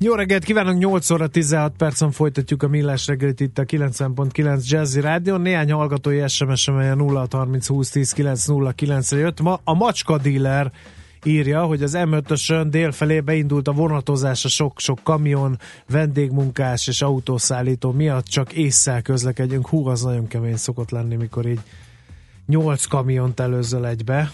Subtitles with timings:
[0.00, 5.00] Jó reggelt kívánok, 8 óra 16 percen folytatjuk a Millás reggelit itt a 90.9 Jazzy
[5.00, 5.36] Rádió.
[5.36, 9.40] Néhány hallgatói SMS emelje 0 30 20 10 9 0 9 jött.
[9.40, 10.72] Ma a macska dealer
[11.24, 18.26] írja, hogy az M5-ösön délfelé beindult a vonatozás a sok-sok kamion, vendégmunkás és autószállító miatt
[18.26, 19.68] csak észszel közlekedjünk.
[19.68, 21.60] Hú, az nagyon kemény szokott lenni, mikor így
[22.46, 24.32] nyolc kamiont előzöl egybe,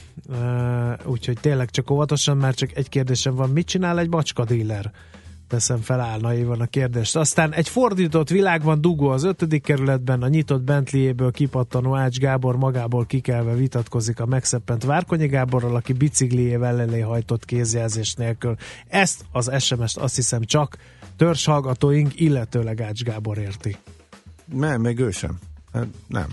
[1.05, 4.93] úgyhogy tényleg csak óvatosan, már csak egy kérdésem van, mit csinál egy macska dealer?
[5.55, 7.17] Teszem fel álnaivan a kérdést.
[7.17, 13.07] Aztán egy fordított világban dugó az ötödik kerületben, a nyitott Bentleyéből kipattanó Ács Gábor magából
[13.07, 18.57] kikelve vitatkozik a megszeppent Várkonyi Gáborral, aki bicikliével elé hajtott kézjelzés nélkül.
[18.87, 20.77] Ezt az SMS-t azt hiszem csak
[21.17, 23.77] törzs hallgatóink, illetőleg Ács Gábor érti.
[24.45, 25.39] Nem, még ő sem.
[25.73, 26.27] Hát, nem.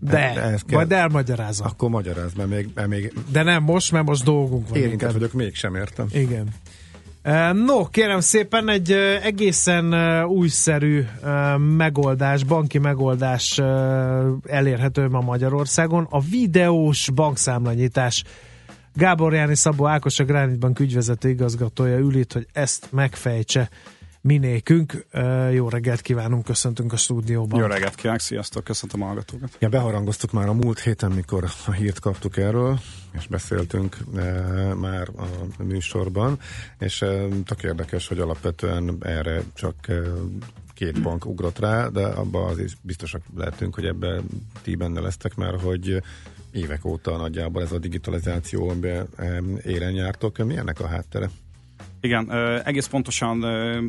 [0.00, 1.66] De, de ez majd elmagyarázom.
[1.66, 3.12] Akkor magyaráz, mert még, mert még...
[3.32, 4.78] De nem most, mert most dolgunk van.
[4.78, 6.06] Érintett vagyok, mégsem értem.
[6.10, 6.48] Igen.
[7.52, 11.04] No, kérem szépen, egy egészen újszerű
[11.76, 13.58] megoldás, banki megoldás
[14.44, 16.06] elérhető ma Magyarországon.
[16.10, 18.24] A videós bankszámlanyítás.
[18.94, 23.68] Gábor Jáni Szabó Ákos, a Granit ügyvezető igazgatója ül itt, hogy ezt megfejtse
[24.20, 25.06] minékünk.
[25.52, 27.60] Jó reggelt kívánunk, köszöntünk a stúdióban.
[27.60, 29.56] Jó reggelt kívánok, sziasztok, köszöntöm a hallgatókat.
[29.58, 32.78] Ja, beharangoztuk már a múlt héten, mikor a hírt kaptuk erről,
[33.12, 34.22] és beszéltünk e,
[34.74, 36.38] már a műsorban,
[36.78, 39.94] és e, tök érdekes, hogy alapvetően erre csak e,
[40.74, 44.24] két bank ugrott rá, de abban az is biztosak lehetünk, hogy ebben
[44.62, 46.02] ti benne lesztek, mert hogy
[46.52, 49.08] évek óta nagyjából ez a digitalizáció, amiben
[49.64, 50.38] éren jártok.
[50.38, 51.30] Mi ennek a háttere?
[52.00, 52.32] Igen,
[52.64, 53.44] egész pontosan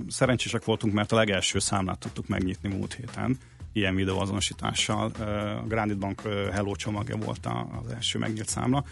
[0.10, 3.38] szerencsések voltunk, mert a legelső számlát tudtuk megnyitni múlt héten
[3.72, 5.12] ilyen videóazonosítással.
[5.64, 6.22] A Granite Bank
[6.52, 7.48] Hello csomagja volt
[7.84, 8.84] az első megnyílt számla.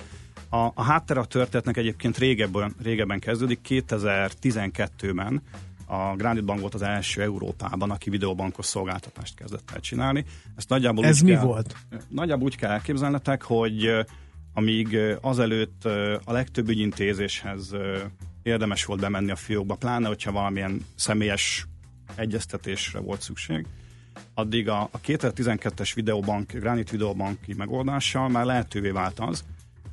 [0.49, 3.59] A, a háttere a történetnek egyébként régebben, régebben kezdődik.
[3.69, 5.41] 2012-ben
[5.85, 10.25] a Granite Bank volt az első Európában, aki videóbankos szolgáltatást kezdett el csinálni.
[10.55, 11.75] Ezt nagyjából Ez mi kell, volt?
[12.07, 14.05] Nagyjából úgy kell elképzelnetek, hogy
[14.53, 15.85] amíg azelőtt
[16.23, 17.75] a legtöbb ügyintézéshez
[18.47, 21.67] érdemes volt bemenni a fiókba, pláne, hogyha valamilyen személyes
[22.15, 23.65] egyeztetésre volt szükség.
[24.33, 29.43] Addig a, a 2012-es videobank, Granite videobanki megoldással már lehetővé vált az,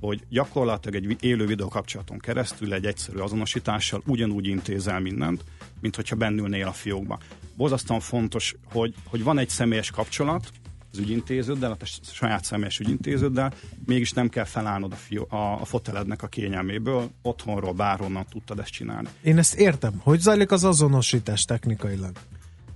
[0.01, 5.45] hogy gyakorlatilag egy élő videókapcsolaton keresztül egy egyszerű azonosítással ugyanúgy intézel mindent,
[5.81, 7.19] mint hogyha bennülnél a fiókba.
[7.57, 10.51] Bozasztóan fontos, hogy, hogy van egy személyes kapcsolat,
[10.95, 11.77] az ügyintéződdel, a
[12.13, 13.53] saját személyes ügyintéződdel,
[13.87, 18.71] mégis nem kell felállnod a, fió, a, a fotelednek a kényelméből, otthonról, bárhonnan tudtad ezt
[18.71, 19.09] csinálni.
[19.23, 19.93] Én ezt értem.
[20.03, 22.13] Hogy zajlik az azonosítás technikailag?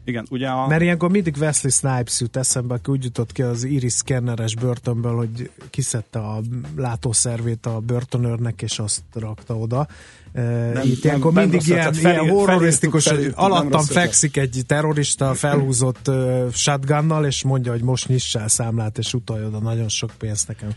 [0.08, 0.66] Igen, ugye a...
[0.66, 5.16] Mert ilyenkor mindig Wesley Snipes jut eszembe, aki úgy jutott ki az iris szkenneres börtönből,
[5.16, 6.40] hogy kiszedte a
[6.76, 9.86] látószervét a börtönőrnek, és azt rakta oda.
[10.32, 15.34] Nem, Itt nem, ilyenkor mindig nem ilyen, felír, ilyen horrorisztikus, felírtuk, alattam fekszik egy terrorista
[15.34, 20.48] felhúzott uh, shotgunnal, és mondja, hogy most nyissál számlát, és utalj oda nagyon sok pénzt
[20.48, 20.68] nekem.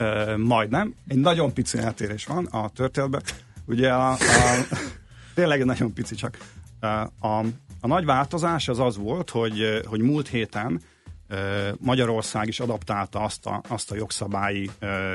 [0.00, 0.94] Uh, majdnem.
[1.08, 3.22] Egy nagyon pici eltérés van a történetben.
[3.66, 4.18] Ugye a, a
[5.34, 6.38] tényleg nagyon pici csak.
[7.20, 7.44] A,
[7.84, 10.80] a nagy változás az az volt, hogy, hogy múlt héten
[11.78, 14.70] Magyarország is adaptálta azt a, azt a jogszabályi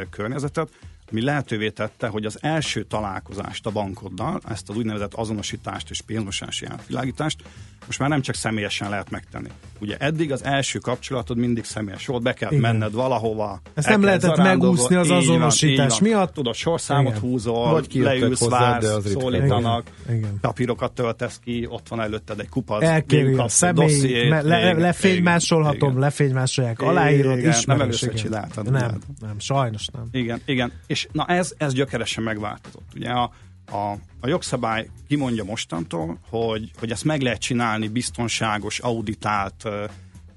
[0.10, 0.70] környezetet,
[1.12, 6.66] ami lehetővé tette, hogy az első találkozást a bankoddal, ezt az úgynevezett azonosítást és pénzmosási
[6.66, 7.44] átvilágítást
[7.88, 9.48] most már nem csak személyesen lehet megtenni.
[9.80, 12.62] Ugye eddig az első kapcsolatod mindig személyes volt, be kell Igen.
[12.62, 13.62] menned valahova.
[13.74, 16.34] Ezt nem lehetett megúszni az azonosítás van, miatt.
[16.34, 17.22] Tudod, sorszámot Igen.
[17.22, 20.38] húzol, Vagy leülsz, vársz, szólítanak, Igen.
[20.42, 22.84] papírokat töltesz ki, ott van előtted egy kupac.
[22.84, 27.66] Elkéri a személy, dossziét, me, le, lefénymásolhatom, lefénymásolják, aláírod, ismerős.
[27.66, 28.72] Nem először csináltad.
[28.72, 30.08] Nem, nem, sajnos nem.
[30.12, 30.72] Igen, igen.
[30.88, 32.88] És na ez, ez gyökeresen megváltozott.
[32.96, 33.32] Ugye a,
[33.72, 39.68] a, a jogszabály kimondja mostantól, hogy, hogy ezt meg lehet csinálni biztonságos, auditált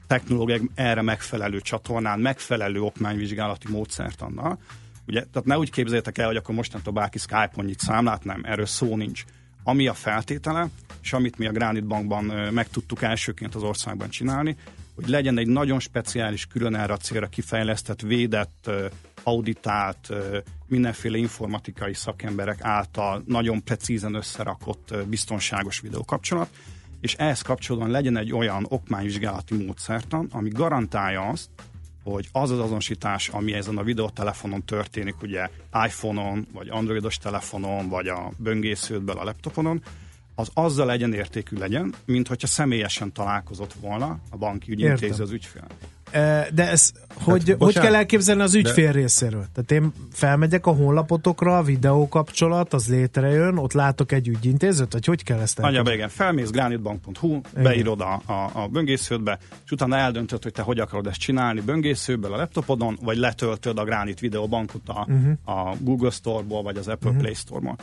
[0.07, 4.59] technológiák erre megfelelő csatornán, megfelelő okmányvizsgálati módszertannal.
[5.07, 8.67] Ugye, tehát ne úgy képzeljétek el, hogy akkor mostantól bárki Skype-on nyit számlát, nem, erről
[8.67, 9.25] szó nincs.
[9.63, 10.69] Ami a feltétele,
[11.03, 14.57] és amit mi a Granite Bankban meg tudtuk elsőként az országban csinálni,
[14.95, 18.71] hogy legyen egy nagyon speciális, külön erre a célra kifejlesztett, védett,
[19.23, 20.09] auditált,
[20.67, 26.49] mindenféle informatikai szakemberek által nagyon precízen összerakott biztonságos videókapcsolat,
[27.01, 31.49] és ehhez kapcsolódóan legyen egy olyan okmányvizsgálati módszertan, ami garantálja azt,
[32.03, 35.49] hogy az az azonosítás, ami ezen a videótelefonon történik, ugye
[35.87, 39.83] iPhone-on, vagy androidos telefonon, vagy a böngésződből a laptoponon,
[40.41, 45.67] az azzal egyenértékű legyen, mint hogyha személyesen találkozott volna a banki ügyintéző az ügyfél.
[46.53, 48.93] De ez hogy, hát, hogy kell elképzelni az ügyfél de...
[48.93, 49.47] részéről?
[49.55, 55.05] Tehát én felmegyek a honlapotokra, a videó kapcsolat, az létrejön, ott látok egy ügyintézőt, vagy
[55.05, 55.77] hogy kell ezt elképzelni?
[55.77, 60.79] Nagyjából igen, felmész granitbank.hu, beírod a, a, a böngésződbe, és utána eldöntöd, hogy te hogy
[60.79, 65.33] akarod ezt csinálni böngészőből a laptopodon, vagy letöltöd a Granit videobankot a, uh-huh.
[65.45, 67.23] a Google Store-ból, vagy az Apple uh-huh.
[67.23, 67.77] Play Store-ból.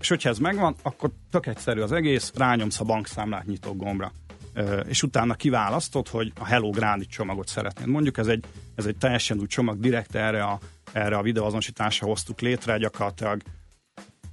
[0.00, 4.12] És hogyha ez megvan, akkor tök egyszerű az egész, rányomsz a bankszámlát nyitó gombra
[4.88, 7.88] és utána kiválasztod, hogy a Hello Granit csomagot szeretnéd.
[7.88, 8.44] Mondjuk ez egy,
[8.74, 10.58] ez egy teljesen új csomag, direkt erre a,
[10.92, 13.42] erre a videóazonosításra hoztuk létre, gyakorlatilag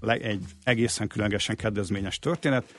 [0.01, 2.75] egy egészen különlegesen kedvezményes történet,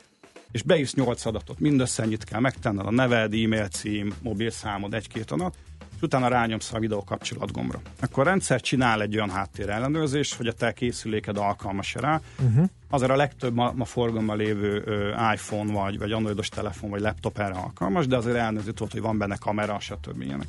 [0.51, 5.57] és beírsz 8 adatot, mindössze ennyit kell megtenned, a neved, e-mail cím, mobilszámod, egy-két adat,
[5.99, 7.81] és utána rányomsz a videó kapcsolat gombra.
[8.01, 12.21] Akkor a rendszer csinál egy olyan háttér ellenőrzés, hogy a te készüléked alkalmas rá.
[12.39, 12.69] Uh-huh.
[12.91, 17.39] Azért a legtöbb ma, ma forgalomban lévő ö, iPhone, vagy, vagy androidos telefon, vagy laptop
[17.39, 20.23] erre alkalmas, de azért elnéző tudod, hogy van benne kamera, stb.
[20.23, 20.47] ilyenek.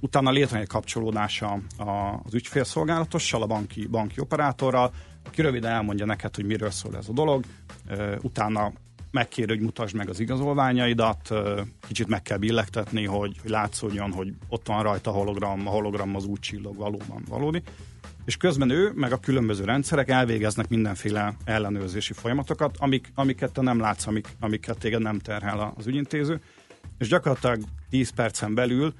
[0.00, 1.58] Utána létrejön egy kapcsolódása
[2.24, 4.92] az ügyfélszolgálatossal, a banki, banki operátorral,
[5.26, 7.44] aki röviden elmondja neked, hogy miről szól ez a dolog,
[8.22, 8.72] utána
[9.14, 11.34] megkér, hogy mutasd meg az igazolványaidat,
[11.86, 16.24] kicsit meg kell billegtetni, hogy, hogy látszódjon, hogy ott van rajta hologram, a hologram az
[16.24, 17.62] úgy csillog valóban valódi.
[18.24, 23.80] És közben ő, meg a különböző rendszerek elvégeznek mindenféle ellenőrzési folyamatokat, amik, amiket te nem
[23.80, 26.40] látsz, amik, amiket téged nem terhel az ügyintéző.
[26.98, 27.60] És gyakorlatilag
[27.90, 28.94] 10 percen belül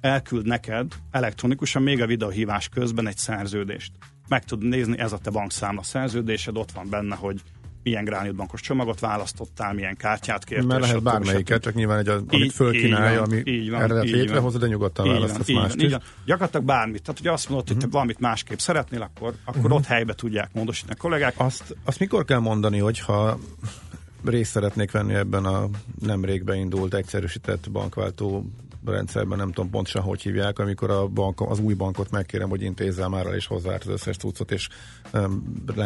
[0.00, 3.92] elküld neked elektronikusan még a videóhívás közben egy szerződést.
[4.28, 7.40] Meg tud nézni, ez a te bankszámla szerződésed, ott van benne, hogy
[7.82, 10.66] milyen gránitbankos csomagot választottál, milyen kártyát kértél.
[10.66, 14.66] Mert lehet bármelyiket, csak nyilván egy, amit így, fölkínálja, ami így van, erre létrehozod, de
[14.66, 17.02] nyugodtan így választasz van, mást így, van, Gyakorlatilag bármit.
[17.02, 19.76] Tehát, hogy azt mondod, hogy te valamit másképp szeretnél, akkor, akkor uh-huh.
[19.76, 21.34] ott helybe tudják módosítani a kollégák.
[21.36, 23.38] Azt, azt mikor kell mondani, hogyha
[24.24, 25.68] részt szeretnék venni ebben a
[26.00, 28.50] nemrég beindult egyszerűsített bankváltó
[28.84, 33.08] rendszerben, nem tudom pontosan, hogy hívják, amikor a bank, az új bankot megkérem, hogy intézzel
[33.08, 34.68] már el és hozzá az összes cuccot, és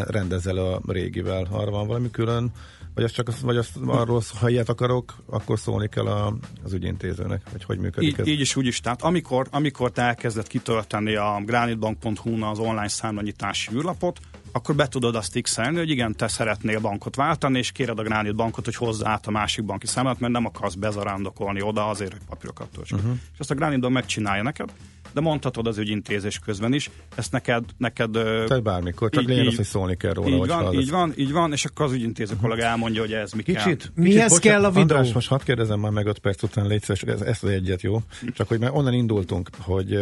[0.07, 1.47] rendezzel a régivel.
[1.51, 2.53] Arra van valami külön,
[2.95, 6.73] vagy az csak az, vagy az arról, ha ilyet akarok, akkor szólni kell a, az
[6.73, 8.27] ügyintézőnek, hogy hogy működik így, ez.
[8.27, 8.81] Így is, úgy is.
[8.81, 14.21] Tehát amikor, amikor te elkezded kitölteni a granitbank.hu-n az online számlanyítási űrlapot,
[14.57, 18.35] akkor be tudod azt x hogy igen, te szeretnél bankot váltani, és kéred a Granit
[18.35, 22.21] bankot, hogy hozza át a másik banki számlát, mert nem akarsz bezarándokolni oda azért, hogy
[22.29, 22.99] papírokat töltsük.
[22.99, 23.15] Uh-huh.
[23.33, 24.73] És ezt a Granit bank megcsinálja neked,
[25.13, 27.65] de mondhatod az ügyintézés közben is, ezt neked...
[27.77, 30.29] neked Tehát bármikor, csak lényeg az, hogy szólni kell róla.
[30.29, 33.43] Így van, így van, így van, és akkor az ügyintéző kollega elmondja, hogy ez mi
[33.43, 33.73] kicsit, kell.
[33.73, 34.83] Kicsit, Mihez bocsánat, kell a videó?
[34.83, 37.83] András, most hadd kérdezem már meg 5 perc után, légy szíves, ez, ezt az egyet,
[37.83, 38.03] jó?
[38.35, 39.95] Csak hogy már onnan indultunk, hogy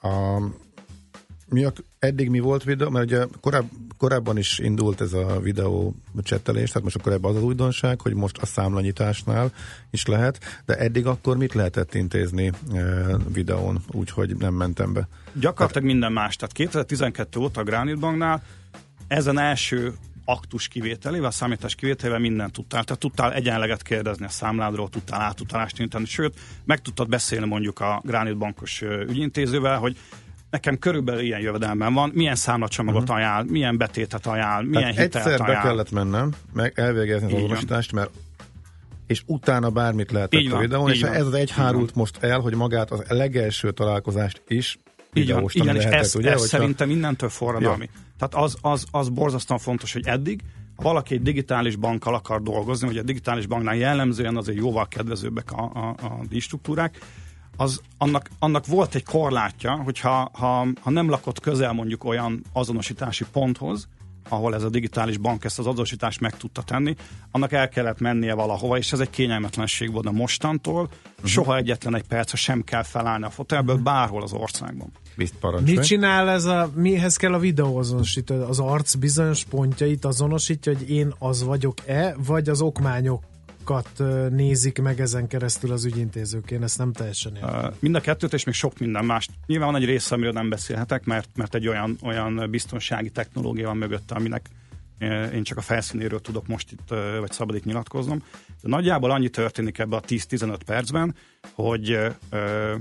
[0.00, 0.42] a,
[1.48, 5.94] mi a, eddig mi volt videó, mert ugye koráb, korábban is indult ez a videó
[6.22, 9.52] csettelés, tehát most akkor ebben az az újdonság, hogy most a számlanyításnál
[9.90, 12.82] is lehet, de eddig akkor mit lehetett intézni e,
[13.32, 15.08] videón, úgyhogy nem mentem be?
[15.32, 18.42] Gyakorlatilag tehát, minden más, tehát 2012 óta a Granite Banknál
[19.08, 22.84] ezen első aktus kivételével, számítás kivételével mindent tudtál.
[22.84, 28.02] Tehát tudtál egyenleget kérdezni a számládról, tudtál átutalást nyújtani, sőt, meg tudtad beszélni mondjuk a
[28.04, 29.96] Granite bankos ügyintézővel, hogy
[30.50, 33.16] nekem körülbelül ilyen jövedelmem van, milyen számlacsomagot uh-huh.
[33.16, 35.62] ajánl, milyen betétet ajánl, milyen hát hitelt egyszer ajánl.
[35.62, 38.10] be kellett mennem, meg elvégezni az azonosítást, mert
[39.06, 41.12] és utána bármit lehetett így a videón, és van.
[41.12, 44.78] ez az egy hárult most el, hogy magát az legelső találkozást is
[45.12, 47.90] így van, igen, és lehetett, ez, ugye, ez szerintem innentől forradalmi.
[47.94, 48.00] Ja.
[48.18, 50.40] Tehát az, az, az borzasztóan fontos, hogy eddig,
[50.76, 55.52] ha valaki egy digitális bankkal akar dolgozni, hogy a digitális banknál jellemzően azért jóval kedvezőbbek
[55.52, 56.98] a, a, a díjstruktúrák,
[57.60, 62.44] az, annak, annak volt egy korlátja, hogy ha, ha, ha nem lakott közel mondjuk olyan
[62.52, 63.88] azonosítási ponthoz,
[64.28, 66.94] ahol ez a digitális bank ezt az azonosítást meg tudta tenni,
[67.30, 70.82] annak el kellett mennie valahova, és ez egy kényelmetlenség volt a mostantól.
[70.82, 71.26] Uh-huh.
[71.26, 73.92] Soha egyetlen egy perc sem kell felállni a fotelből uh-huh.
[73.92, 74.92] bárhol az országban.
[75.64, 78.42] Mit csinál ez a, mihez kell a videóazonosító?
[78.42, 83.22] Az arc bizonyos pontjait azonosítja, hogy én az vagyok-e, vagy az okmányok
[83.68, 86.50] sokat nézik meg ezen keresztül az ügyintézők.
[86.50, 87.74] Én ezt nem teljesen értem.
[87.78, 89.28] Mind a kettőt, és még sok minden más.
[89.46, 93.76] Nyilván van egy része, amiről nem beszélhetek, mert, mert egy olyan, olyan biztonsági technológia van
[93.76, 94.50] mögötte, aminek
[95.34, 96.88] én csak a felszínéről tudok most itt,
[97.20, 98.22] vagy szabad itt nyilatkoznom.
[98.62, 101.14] De nagyjából annyi történik ebbe a 10-15 percben,
[101.52, 101.90] hogy
[102.30, 102.74] ö,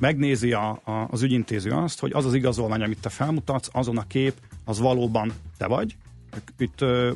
[0.00, 4.06] megnézi a, a, az ügyintéző azt, hogy az az igazolvány, amit te felmutatsz, azon a
[4.06, 5.96] kép, az valóban te vagy.
[6.58, 7.12] Itt ö,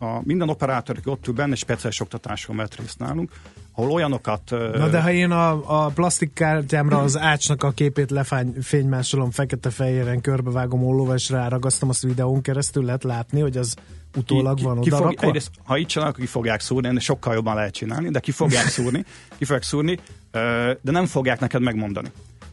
[0.00, 3.30] a minden operátor, aki ott ül benne, speciális oktatáson vett részt nálunk,
[3.74, 4.50] ahol olyanokat...
[4.50, 11.16] Na de ha én a, a plastikkártyámra az ácsnak a képét lefénymásolom fekete-fehéren, körbevágom ollóval
[11.16, 13.76] és ráragasztom, azt videón keresztül lehet látni, hogy az
[14.16, 17.34] utólag ki, van ki, oda fog, egyrészt, Ha így csinálnak, ki fogják szúrni, ennél sokkal
[17.34, 19.04] jobban lehet csinálni, de ki fogják szúrni,
[19.38, 19.98] ki fogják szúrni,
[20.80, 22.08] de nem fogják neked megmondani.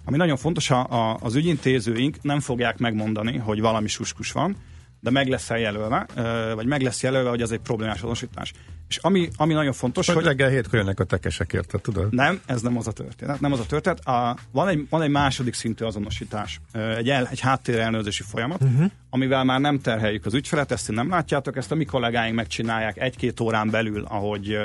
[0.06, 4.56] Ami nagyon fontos, a, az ügyintézőink nem fogják megmondani, hogy valami suskus van,
[5.00, 6.08] de meg lesz jelölve,
[6.56, 8.54] vagy meg lesz jelölve, hogy ez egy problémás azonosítás.
[8.88, 10.16] És ami, ami nagyon fontos, hogy...
[10.16, 12.14] hogy reggel hétkor jönnek a tekesek, érted, tudod?
[12.14, 13.40] Nem, ez nem az a történet.
[13.40, 14.06] Nem az a történet.
[14.06, 16.62] A, van, egy, van egy második szintű azonosítás,
[16.98, 18.92] egy, el, egy háttérelnőzési folyamat, uh-huh.
[19.10, 23.40] amivel már nem terheljük az ügyfelet, ezt nem látjátok, ezt a mi kollégáink megcsinálják egy-két
[23.40, 24.58] órán belül, ahogy,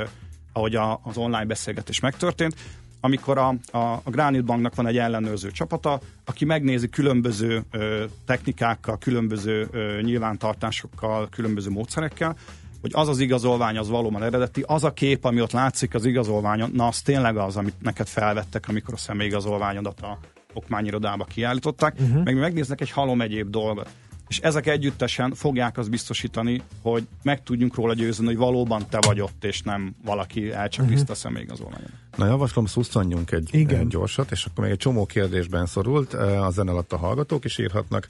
[0.53, 2.55] ahogy a, az online beszélgetés megtörtént
[3.05, 8.99] amikor a, a, a Granite Banknak van egy ellenőrző csapata, aki megnézi különböző ö, technikákkal,
[8.99, 12.37] különböző ö, nyilvántartásokkal, különböző módszerekkel,
[12.81, 16.71] hogy az az igazolvány az valóban eredeti, az a kép, ami ott látszik az igazolványon,
[16.75, 20.19] na az tényleg az, amit neked felvettek, amikor a személyigazolványodat a
[20.53, 22.25] okmányirodába kiállították, uh-huh.
[22.25, 23.89] meg megnéznek egy halom egyéb dolgot
[24.29, 29.21] és ezek együttesen fogják azt biztosítani, hogy meg tudjunk róla győzni, hogy valóban te vagy
[29.21, 31.11] ott, és nem valaki elcsapízta uh-huh.
[31.11, 31.91] a személyigazolványon.
[32.17, 33.81] Na javaslom, szusztanjunk egy, Igen.
[33.81, 37.45] egy gyorsat, és akkor még egy csomó kérdésben szorult, eh, a zene alatt a hallgatók
[37.45, 38.09] is írhatnak.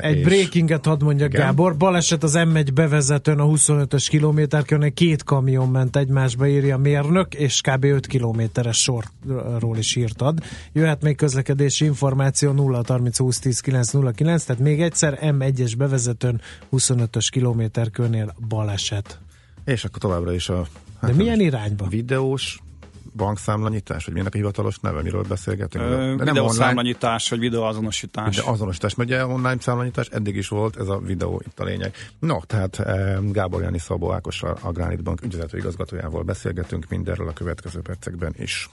[0.00, 1.40] Egy breakinget hadd mondja igen.
[1.40, 1.76] Gábor.
[1.76, 7.60] Baleset az M1 bevezetőn a 25-ös kilométerkörnél két kamion ment egymásba, írja a mérnök, és
[7.60, 7.84] kb.
[7.84, 10.38] 5 kilométeres sorról is írtad.
[10.72, 15.72] Jöhet még közlekedési információ 0 30 20 10 9 0 9, tehát még egyszer M1-es
[15.78, 16.40] bevezetőn
[16.72, 19.18] 25-ös kilométerkörnél baleset.
[19.64, 20.66] És akkor továbbra is a
[21.00, 21.86] Hát De milyen irányba?
[21.88, 22.58] Videós
[23.16, 25.84] bankszámlanyítás, vagy milyen a hivatalos neve, miről beszélgetünk?
[25.84, 28.36] Ö, de nem számlanyítás, vagy videóazonosítás.
[28.36, 31.94] De azonosítás, mert ugye online számlanyítás eddig is volt, ez a videó itt a lényeg.
[32.18, 32.82] No, tehát
[33.32, 38.68] Gábor Jani Szabó Ákossal, a Granit Bank ügyvezető igazgatójával beszélgetünk mindenről a következő percekben is.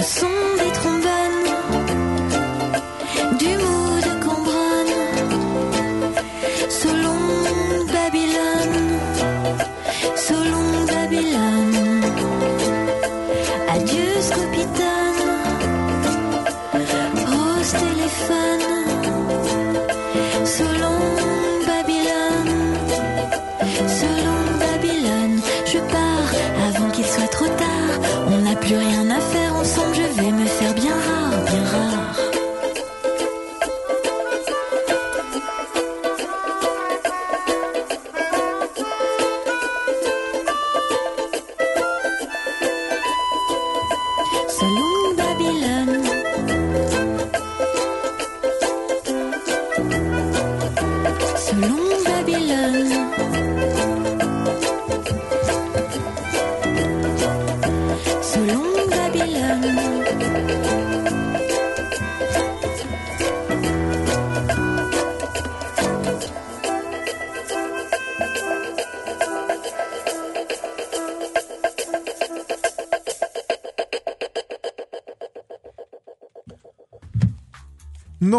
[0.00, 0.29] au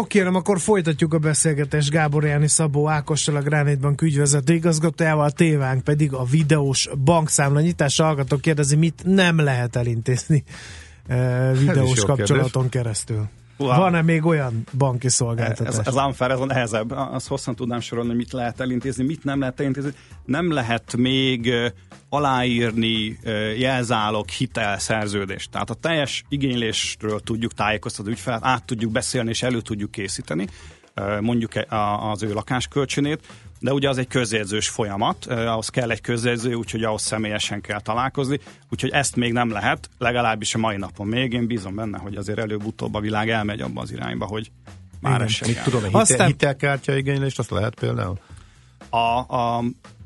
[0.02, 5.30] No kérem, akkor folytatjuk a beszélgetést Gábor Jáni Szabó Ákossal, a Granite Bank ügyvezető igazgatójával,
[5.30, 7.98] tévánk pedig a videós bankszámla nyitás.
[7.98, 10.44] Hallgatók kérdezi, mit nem lehet elintézni
[11.08, 12.80] uh, videós kapcsolaton kérdés.
[12.80, 13.28] keresztül.
[13.56, 13.78] Uha.
[13.78, 15.78] Van-e még olyan banki szolgáltatás?
[15.78, 16.90] Ez, ez unfair, ez a nehezebb.
[16.90, 19.92] Azt hosszan tudnám sorolni, hogy mit lehet elintézni, mit nem lehet elintézni.
[20.24, 21.52] Nem lehet még
[22.12, 23.18] aláírni
[23.56, 24.26] jelzálog
[24.76, 25.50] szerződést.
[25.50, 30.46] Tehát a teljes igénylésről tudjuk tájékoztatni ügyfelet, át tudjuk beszélni és elő tudjuk készíteni
[31.20, 31.66] mondjuk e,
[32.10, 33.20] az ő lakáskölcsönét,
[33.58, 38.40] de ugye az egy közjegyzős folyamat, ahhoz kell egy közjegyző, úgyhogy ahhoz személyesen kell találkozni,
[38.70, 41.32] úgyhogy ezt még nem lehet, legalábbis a mai napon még.
[41.32, 44.50] Én bízom benne, hogy azért előbb-utóbb a világ elmegy abba az irányba, hogy
[45.00, 46.26] már ez sem tudom, hitel, Aztán...
[46.26, 48.18] hitelkártya igénylést, azt lehet például?
[48.90, 49.64] A, a,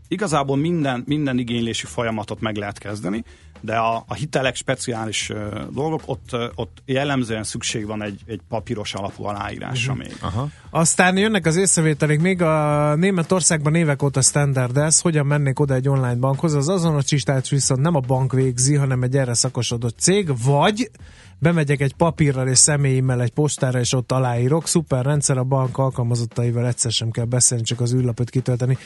[0.09, 3.25] igazából minden, minden igénylési folyamatot meg lehet kezdeni,
[3.61, 5.39] de a, a hitelek speciális uh,
[5.71, 10.09] dolgok, ott, uh, ott jellemzően szükség van egy, egy papíros alapú aláírásra uh-huh.
[10.09, 10.17] még.
[10.21, 10.49] Aha.
[10.71, 15.89] Aztán jönnek az észrevételek, még a Németországban évek óta standard ez, hogyan mennék oda egy
[15.89, 20.91] online bankhoz, az azonosítást viszont nem a bank végzi, hanem egy erre szakosodott cég, vagy
[21.39, 26.67] bemegyek egy papírral és személyimmel egy postára, és ott aláírok, szuper rendszer, a bank alkalmazottaival
[26.67, 28.79] egyszer sem kell beszélni, csak az űrlapot kitölteni.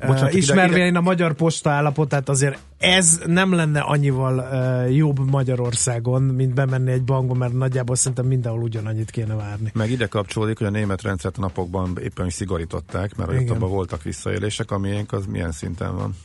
[0.00, 5.30] Bocsánat, uh, ismerve én a magyar posta állapotát, azért ez nem lenne annyival uh, jobb
[5.30, 9.70] Magyarországon, mint bemenni egy bankba, mert nagyjából szerintem mindenhol ugyanannyit kéne várni.
[9.74, 13.70] Meg ide kapcsolódik, hogy a német rendszert a napokban éppen is szigorították, mert ott abban
[13.70, 16.16] voltak visszaélések, amilyen az milyen szinten van.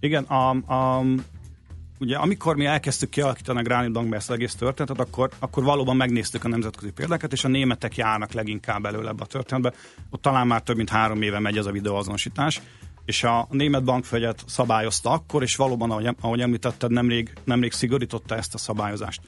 [0.00, 1.02] Igen, a, a,
[1.98, 6.48] ugye amikor mi elkezdtük kialakítani a ezt az egész történetet, akkor, akkor valóban megnéztük a
[6.48, 9.72] nemzetközi példákat, és a németek járnak leginkább előle ebbe a történetbe.
[10.10, 12.60] Ott talán már több mint három éve megy ez a videóazonosítás,
[13.06, 18.54] és a német bankfegyet szabályozta akkor, és valóban, ahogy, ahogy említetted, nemrég, nemrég szigorította ezt
[18.54, 19.20] a szabályozást.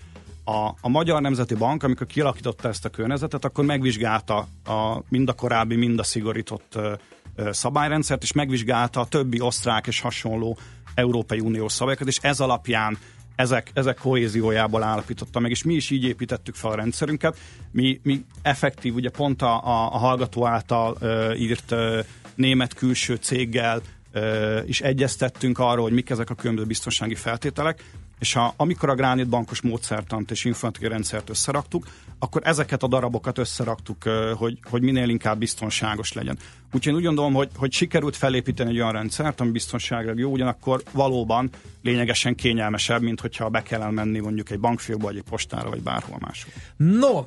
[0.45, 5.33] A, a Magyar Nemzeti Bank, amikor kialakította ezt a környezetet, akkor megvizsgálta a, mind a
[5.33, 6.93] korábbi, mind a szigorított ö,
[7.35, 10.59] ö, szabályrendszert, és megvizsgálta a többi osztrák és hasonló
[10.95, 12.99] Európai Uniós szabályokat, és ez alapján
[13.39, 17.37] ezek, ezek kohéziójából állapította meg, és mi is így építettük fel a rendszerünket.
[17.71, 22.01] Mi, mi effektív, ugye pont a, a, a hallgató által ö, írt ö,
[22.35, 23.81] német külső céggel
[24.13, 27.85] ö, is egyeztettünk arról, hogy mik ezek a különböző biztonsági feltételek,
[28.19, 31.87] és ha, amikor a Granite bankos módszertant és informatikai rendszert összeraktuk,
[32.19, 34.03] akkor ezeket a darabokat összeraktuk,
[34.35, 36.39] hogy, hogy minél inkább biztonságos legyen.
[36.73, 40.83] Úgyhogy én úgy gondolom, hogy, hogy sikerült felépíteni egy olyan rendszert, ami biztonságra jó, ugyanakkor
[40.93, 41.51] valóban
[41.83, 46.19] lényegesen kényelmesebb, mint hogyha be kellene menni mondjuk egy bankfiókba, vagy egy postára, vagy bárhol
[46.21, 46.53] máshol.
[46.77, 47.25] No,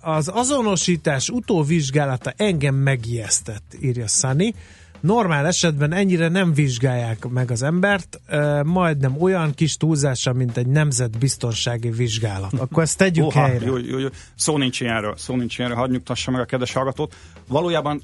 [0.00, 4.54] az azonosítás utóvizsgálata engem megijesztett, írja Sunny
[5.00, 8.20] normál esetben ennyire nem vizsgálják meg az embert,
[8.64, 12.52] majdnem olyan kis túlzása, mint egy nemzetbiztonsági vizsgálat.
[12.52, 13.66] Akkor ezt tegyük Oha, helyre.
[13.66, 14.08] Jó, jó, jó.
[14.34, 17.14] Szó nincs ilyenről, szó nincs ilyenről, hadd nyugtassa meg a kedves hallgatót.
[17.48, 18.02] Valójában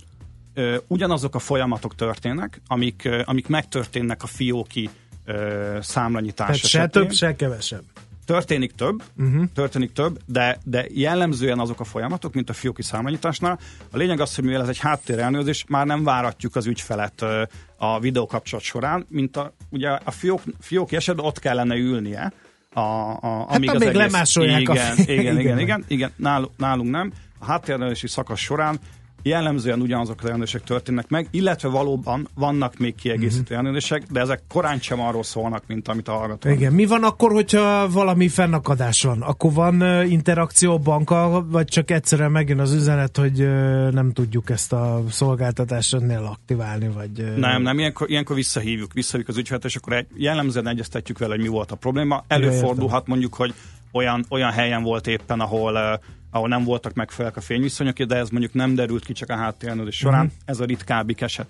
[0.54, 4.90] ö, ugyanazok a folyamatok történnek, amik, ö, amik megtörténnek a fióki
[5.24, 6.80] ö, számlanyítás Tehát esetén.
[6.80, 7.82] se több, se kevesebb.
[8.26, 9.44] Történik több, uh-huh.
[9.54, 13.58] történik több, de, de jellemzően azok a folyamatok, mint a fióki számlanyításnál.
[13.90, 17.24] A lényeg az, hogy mivel ez egy háttérelnőzés, már nem váratjuk az ügyfelet
[17.76, 22.32] a videókapcsolat során, mint a, ugye a fiók, fióki esetben ott kellene ülnie,
[22.74, 25.00] a, a, hát amíg az még egész, lemásolják igen, a...
[25.00, 27.12] igen, igen, igen, igen, igen, nálunk, nálunk nem.
[27.38, 28.78] A háttérelőzési szakasz során
[29.24, 33.58] jellemzően ugyanazok az ellenőrzések történnek meg, illetve valóban vannak még kiegészítő uh-huh.
[33.58, 36.48] ellenőrzések, de ezek korán sem arról szólnak, mint amit a hallgató.
[36.50, 39.22] Igen, mi van akkor, hogyha valami fennakadás van?
[39.22, 44.50] Akkor van uh, interakció banka, vagy csak egyszerűen megjön az üzenet, hogy uh, nem tudjuk
[44.50, 47.20] ezt a szolgáltatást önnél aktiválni, vagy...
[47.20, 47.36] Uh...
[47.36, 51.42] Nem, nem, ilyenkor, ilyenkor visszahívjuk, visszahívjuk az ügyfelet, és akkor egy, jellemzően egyeztetjük vele, hogy
[51.42, 52.24] mi volt a probléma.
[52.26, 53.54] Előfordulhat mondjuk, hogy
[53.92, 56.00] olyan, olyan helyen volt éppen, ahol uh,
[56.34, 59.96] ahol nem voltak megfelelőek a fényviszonyok, de ez mondjuk nem derült ki csak a háttérellenőrzés
[59.96, 60.40] során, uh-huh.
[60.44, 61.46] ez a ritkábbik eset.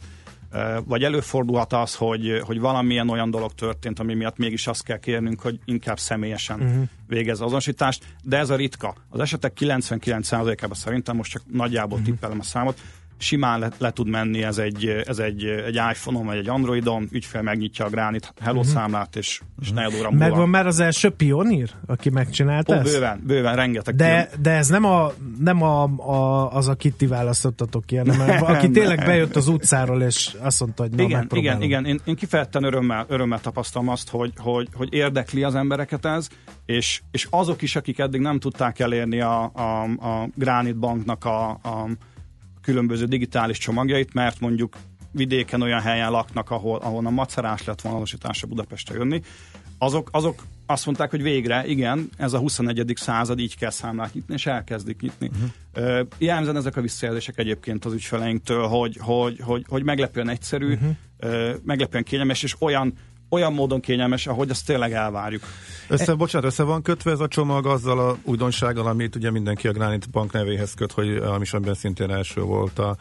[0.85, 5.41] Vagy előfordulhat az, hogy, hogy valamilyen olyan dolog történt, ami miatt mégis azt kell kérnünk,
[5.41, 6.83] hogy inkább személyesen uh-huh.
[7.07, 8.95] végez azonosítást, de ez a ritka.
[9.09, 12.15] Az esetek 99%-ában szerintem most csak nagyjából uh-huh.
[12.15, 12.81] tippelem a számot,
[13.19, 17.43] simán le, le tud menni ez egy, ez egy, egy iPhone-on vagy egy Androidon, ügyfél
[17.43, 18.73] megnyitja a Granite Hello uh-huh.
[18.75, 19.85] számlát, és, és uh-huh.
[19.85, 22.93] negyed óra Megvan már az első pionír, aki megcsinálta Ó, ezt?
[22.93, 23.95] bőven, bőven, rengeteg.
[23.95, 28.43] De, de ez nem, a, nem a, a, az, akit ti választottatok ki, hanem nem,
[28.43, 29.07] aki tényleg nem.
[29.07, 31.85] bejött az utcáról, és azt mondta, hogy na, Igen, igen, igen.
[31.85, 36.29] Én, én kifejezetten örömmel, örömmel tapasztalom azt, hogy, hogy, hogy érdekli az embereket ez,
[36.67, 41.49] és, és azok is, akik eddig nem tudták elérni a, a, a Granite Banknak a,
[41.51, 41.89] a
[42.65, 44.77] különböző digitális csomagjait, mert mondjuk
[45.11, 49.23] vidéken olyan helyen laknak, ahol, ahol a macerás lett volna azonosításra Budapestre jönni,
[49.79, 52.93] azok, azok azt mondták, hogy végre, igen, ez a 21.
[52.95, 55.31] század, így kell számlát nyitni, és elkezdik nyitni.
[55.75, 56.01] Uh-huh.
[56.01, 60.91] Uh, jellemzően ezek a visszajelzések egyébként az ügyfeleinktől, hogy, hogy, hogy, hogy meglepően egyszerű, uh-huh.
[61.23, 62.95] uh, meglepően kényelmes, és olyan
[63.35, 65.43] olyan módon kényelmes, ahogy azt tényleg elvárjuk.
[65.89, 69.69] Össze, e- bocsánat, össze van kötve ez a csomag azzal a újdonsággal, amit ugye mindenki
[69.69, 72.97] a Granite Bank nevéhez köt, hogy a műsorban szintén első volt a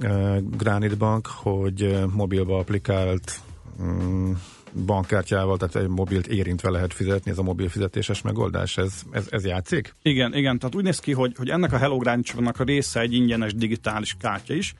[0.00, 3.40] e, Granite Bank, hogy e, mobilba applikált
[3.82, 4.32] mm,
[4.86, 9.44] bankkártyával, tehát egy mobilt érintve lehet fizetni, ez a mobil fizetéses megoldás, ez, ez, ez
[9.44, 9.94] játszik?
[10.02, 13.12] Igen, igen, tehát úgy néz ki, hogy, hogy ennek a Hello Granite a része egy
[13.12, 14.74] ingyenes digitális kártya is,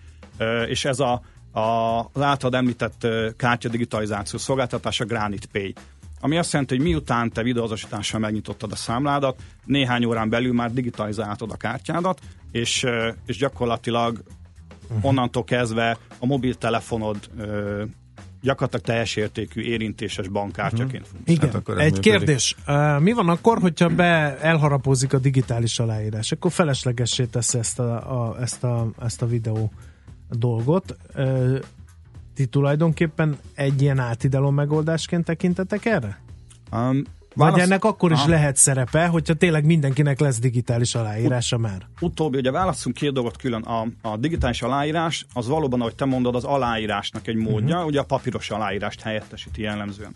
[0.68, 5.74] és ez a, az általad említett kártya digitalizáció szolgáltatása Granite Pay
[6.20, 11.50] ami azt jelenti, hogy miután te videózasítással megnyitottad a számládat, néhány órán belül már digitalizáltad
[11.50, 12.86] a kártyádat, és,
[13.26, 14.22] és gyakorlatilag
[14.82, 15.04] uh-huh.
[15.04, 17.16] onnantól kezdve a mobiltelefonod
[18.42, 21.20] gyakorlatilag teljes értékű érintéses bankkártyaként uh-huh.
[21.24, 22.10] Igen, hát akkor egy működik.
[22.10, 22.56] kérdés.
[22.98, 26.32] Mi van akkor, hogyha be elharapózik a digitális aláírás?
[26.32, 29.72] Akkor feleslegessé teszi ezt a, a, ezt a, ezt a videó
[30.30, 30.96] dolgot.
[31.16, 31.58] Uh,
[32.34, 36.20] ti tulajdonképpen egy ilyen átidaló megoldásként tekintetek erre?
[36.72, 37.54] Um, Válasz...
[37.54, 38.28] Vagy ennek akkor is ah.
[38.28, 41.86] lehet szerepe, hogyha tényleg mindenkinek lesz digitális aláírása Ut- már?
[42.00, 43.62] Utóbbi, ugye válaszunk két dolgot külön.
[43.62, 47.86] A, a digitális aláírás az valóban, ahogy te mondod, az aláírásnak egy módja, uh-huh.
[47.86, 50.14] ugye a papíros aláírást helyettesíti jellemzően.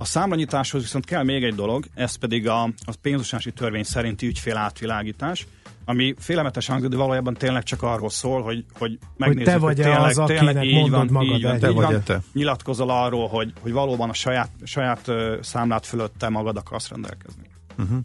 [0.00, 4.56] A számlanyításhoz viszont kell még egy dolog, ez pedig a, a pénzmosási törvény szerinti ügyfél
[4.56, 5.46] átvilágítás
[5.84, 9.76] ami félelmetes hangzik, de valójában tényleg csak arról szól, hogy, hogy megnézzük, hogy te vagy
[9.76, 12.22] hogy tényleg, az, tényleg így van, magad így van, te így vagy van, te.
[12.32, 17.42] nyilatkozol arról, hogy, hogy valóban a saját, saját uh, számlát fölötte magad akarsz rendelkezni.
[17.78, 17.98] Uh-huh.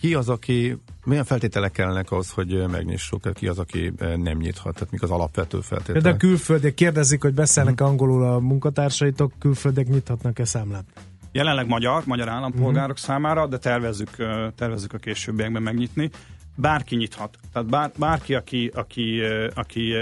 [0.00, 3.32] Ki az, aki, milyen feltételek kellene ahhoz, hogy megnyissuk?
[3.34, 4.74] Ki az, aki nem nyithat?
[4.74, 6.02] Tehát mik az alapvető feltételek?
[6.02, 7.88] De külföldiek kérdezik, hogy beszélnek uh-huh.
[7.88, 10.84] angolul a munkatársaitok, külföldiek nyithatnak-e számlát?
[11.32, 13.06] Jelenleg magyar, magyar állampolgárok uh-huh.
[13.06, 14.16] számára, de tervezzük,
[14.54, 16.10] tervezzük a későbbiekben megnyitni
[16.54, 17.38] bárki nyithat.
[17.52, 19.22] Tehát bár, bárki, aki, aki,
[19.54, 19.94] aki,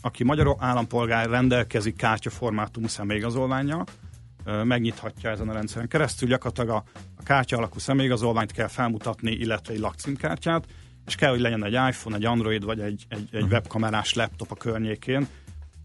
[0.00, 3.84] aki, magyar állampolgár rendelkezik kártyaformátumú személyigazolványjal,
[4.64, 6.28] megnyithatja ezen a rendszeren keresztül.
[6.28, 6.84] Gyakorlatilag a,
[7.16, 10.66] a kártya alakú személyigazolványt kell felmutatni, illetve egy lakcímkártyát,
[11.06, 13.52] és kell, hogy legyen egy iPhone, egy Android vagy egy, egy, egy mhm.
[13.52, 15.26] webkamerás laptop a környékén,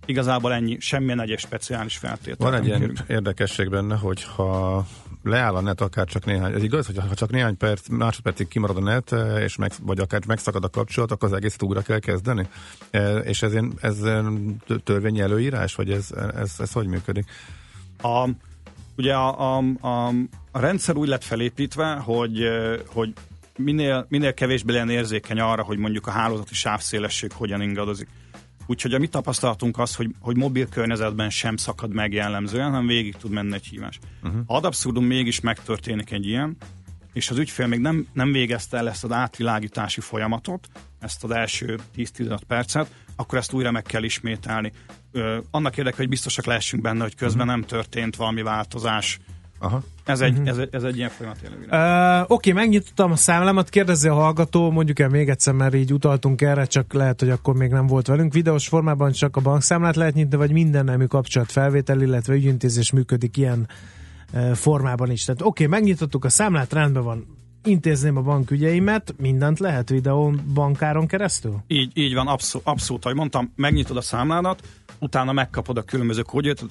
[0.05, 2.49] Igazából ennyi, semmilyen egyes speciális feltétel.
[2.49, 2.99] Van egy ilyen kérünk.
[3.07, 4.85] érdekesség benne, hogy ha
[5.23, 8.77] leáll a net akár csak néhány, ez igaz, hogy ha csak néhány perc, másodpercig kimarad
[8.77, 12.47] a net, és meg, vagy akár megszakad a kapcsolat, akkor az egészet újra kell kezdeni?
[12.91, 13.97] E, és ez, ez
[14.83, 17.25] törvényi előírás, vagy ez, ez, ez hogy működik?
[18.01, 18.29] A,
[18.97, 20.07] ugye a, a, a,
[20.51, 22.47] a rendszer úgy lett felépítve, hogy,
[22.85, 23.13] hogy
[23.57, 28.07] minél, minél kevésbé legyen érzékeny arra, hogy mondjuk a hálózati sávszélesség hogyan ingadozik.
[28.65, 33.15] Úgyhogy a mi tapasztalatunk az, hogy, hogy mobil környezetben sem szakad meg jellemzően, hanem végig
[33.15, 33.99] tud menni egy hívás.
[34.23, 34.41] Uh-huh.
[34.45, 36.57] Ad abszurdum mégis megtörténik egy ilyen,
[37.13, 40.67] és az ügyfél még nem, nem végezte el ezt az átvilágítási folyamatot,
[40.99, 44.71] ezt az első 10-15 percet, akkor ezt újra meg kell ismételni.
[45.11, 47.59] Ö, annak érdekében, hogy biztosak lehessünk benne, hogy közben uh-huh.
[47.59, 49.19] nem történt valami változás
[49.63, 49.83] Aha.
[50.05, 50.47] Ez egy, uh-huh.
[50.47, 54.71] ez, egy, ez egy ilyen folyamat uh, Oké, okay, megnyitottam a számlámat, kérdezi a hallgató,
[54.71, 58.07] mondjuk el még egyszer, mert így utaltunk erre, csak lehet, hogy akkor még nem volt
[58.07, 58.33] velünk.
[58.33, 61.05] Videós formában csak a bankszámlát lehet nyitni, vagy minden nemű
[61.45, 63.67] felvétel, illetve ügyintézés működik ilyen
[64.33, 65.23] uh, formában is.
[65.23, 67.25] Tehát oké, okay, megnyitottuk a számlát, rendben van,
[67.63, 71.63] intézném a bankügyeimet, mindent lehet videón bankáron keresztül?
[71.67, 74.63] Így, így van, abszolút, abszolút, ahogy mondtam, megnyitod a számládat,
[74.99, 76.21] utána megkapod a különböző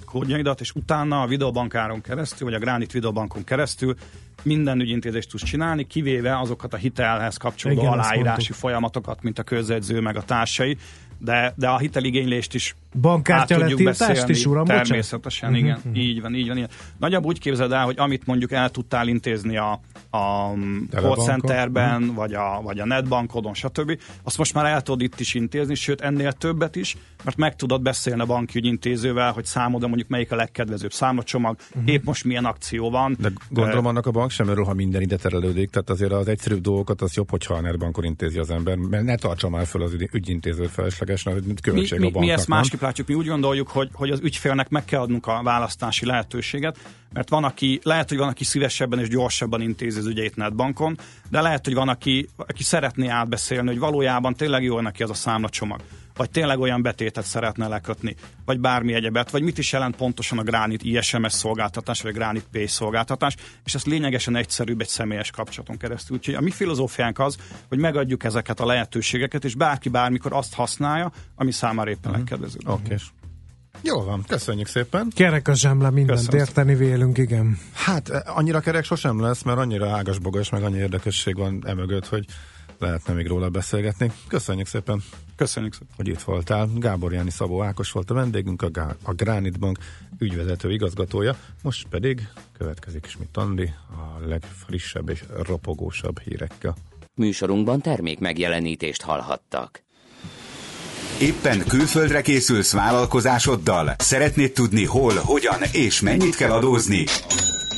[0.04, 3.94] kódjaidat, és utána a videobankáron keresztül, vagy a Granite videobankon keresztül
[4.42, 10.00] minden ügyintézést tudsz csinálni, kivéve azokat a hitelhez kapcsolódó Igen, aláírási folyamatokat, mint a közjegyző
[10.00, 10.76] meg a társai,
[11.24, 15.58] de, de a hiteligénylést is Bankkártya letiltást is, uram, Természetesen, bocsánat.
[15.58, 15.76] igen.
[15.76, 15.98] Uh-huh.
[15.98, 16.56] Így van, így van.
[16.56, 16.68] Így.
[16.98, 19.80] Nagyobb úgy képzeld el, hogy amit mondjuk el tudtál intézni a,
[20.10, 20.52] a
[20.90, 22.16] call centerben, uh-huh.
[22.16, 23.98] vagy, a, vagy a netbankodon, stb.
[24.22, 27.82] Azt most már el tudod itt is intézni, sőt ennél többet is, mert meg tudod
[27.82, 31.92] beszélni a banki ügyintézővel, hogy számodra mondjuk melyik a legkedvezőbb számlacsomag, uh-huh.
[31.92, 33.16] épp most milyen akció van.
[33.20, 36.60] De gondolom annak a bank sem örül, ha minden ide terelődik, tehát azért az egyszerűbb
[36.60, 39.96] dolgokat az jobb, hogyha a netbankon intézi az ember, mert ne tartsa már föl az
[40.12, 40.70] ügyintézőt
[41.16, 42.22] feleslegesen, mint költség mi, mi, a banknak.
[42.22, 45.40] Mi ezt másképp látjuk, mi úgy gondoljuk, hogy, hogy az ügyfélnek meg kell adnunk a
[45.42, 46.78] választási lehetőséget,
[47.12, 50.98] mert van, aki, lehet, hogy van, aki szívesebben és gyorsabban intézi az ügyeit netbankon,
[51.30, 55.14] de lehet, hogy van, aki, aki szeretné átbeszélni, hogy valójában tényleg jó neki az a
[55.14, 55.80] számlacsomag
[56.16, 60.42] vagy tényleg olyan betétet szeretne lekötni, vagy bármi egyebet, vagy mit is jelent pontosan a
[60.42, 65.76] Granite ISMS szolgáltatás, vagy a Granite Pay szolgáltatás, és ez lényegesen egyszerűbb egy személyes kapcsolaton
[65.76, 66.16] keresztül.
[66.16, 67.36] Úgyhogy a mi filozófiánk az,
[67.68, 72.16] hogy megadjuk ezeket a lehetőségeket, és bárki bármikor azt használja, ami számára éppen uh-huh.
[72.16, 72.68] legkedvezőbb.
[72.68, 72.96] Okay.
[73.80, 75.12] Jó van, köszönjük szépen.
[75.14, 76.40] Kerek a zsemle, mindent Köszönöm.
[76.40, 77.58] érteni vélünk, igen.
[77.72, 82.24] Hát eh, annyira kerek sosem lesz, mert annyira ágas-bogas, meg annyi érdekesség van emögött, hogy
[82.82, 84.12] lehetne még róla beszélgetni.
[84.28, 85.02] Köszönjük szépen,
[85.36, 85.88] Köszönjük szépen.
[85.96, 86.68] hogy itt voltál.
[86.74, 89.78] Gábor Jáni Szabó Ákos volt a vendégünk, a, Gá- a Granite Bank
[90.18, 91.36] ügyvezető igazgatója.
[91.62, 96.76] Most pedig következik Schmidt Andi a legfrissebb és ropogósabb hírekkel.
[97.14, 99.82] Műsorunkban termék megjelenítést hallhattak.
[101.20, 103.94] Éppen külföldre készülsz vállalkozásoddal?
[103.98, 107.04] Szeretnéd tudni hol, hogyan és mennyit kell adózni?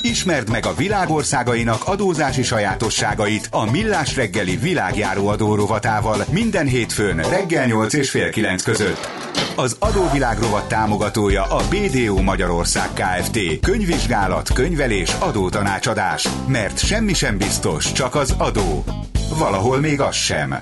[0.04, 7.66] Ismerd meg a világországainak adózási sajátosságait a Millás reggeli világjáró adó rovatával minden hétfőn reggel
[7.66, 9.08] 8 és fél 9 között.
[9.56, 13.38] Az adóvilág rovat támogatója a BDO Magyarország Kft.
[13.60, 16.28] Könyvvizsgálat, könyvelés, adótanácsadás.
[16.46, 18.84] Mert semmi sem biztos, csak az adó.
[19.38, 20.54] Valahol még az sem.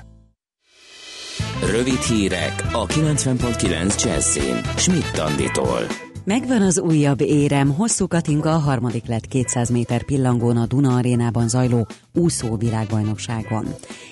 [1.71, 4.61] Rövid hírek a 90.9 Jazzin.
[4.75, 6.12] Schmidt Anditól.
[6.25, 11.47] Megvan az újabb érem, hosszú Katinka a harmadik lett 200 méter pillangón a Duna arénában
[11.47, 13.65] zajló úszó világbajnokságon.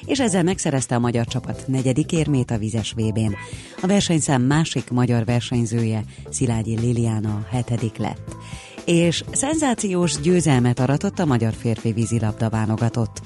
[0.06, 3.36] És ezzel megszerezte a magyar csapat negyedik érmét a vizes VB-n.
[3.82, 8.36] A versenyszám másik magyar versenyzője, Szilágyi Liliana hetedik lett.
[8.86, 13.22] És szenzációs győzelmet aratott a magyar férfi vízilabda válogatott.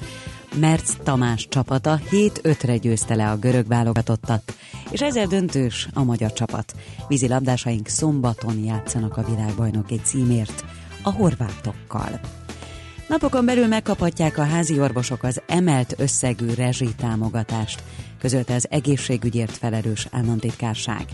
[0.60, 4.56] Merc Tamás csapata 7-5-re győzte le a görög válogatottat,
[4.90, 6.76] és ezzel döntős a magyar csapat.
[7.08, 10.66] Vízilabdásaink szombaton játszanak a világbajnoki címért
[11.02, 12.20] a horvátokkal.
[13.08, 17.84] Napokon belül megkaphatják a házi orvosok az emelt összegű rezsitámogatást,
[18.20, 21.06] közölte az egészségügyért felelős államtitkárság.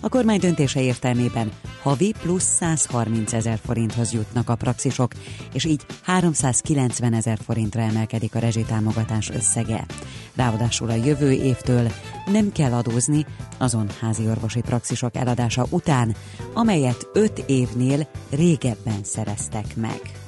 [0.00, 5.12] A kormány döntése értelmében havi plusz 130 ezer forinthoz jutnak a praxisok,
[5.52, 9.86] és így 390 ezer forintra emelkedik a rezsitámogatás összege.
[10.34, 11.90] Ráadásul a jövő évtől
[12.26, 13.26] nem kell adózni
[13.58, 16.16] azon házi orvosi praxisok eladása után,
[16.54, 20.25] amelyet 5 évnél régebben szereztek meg.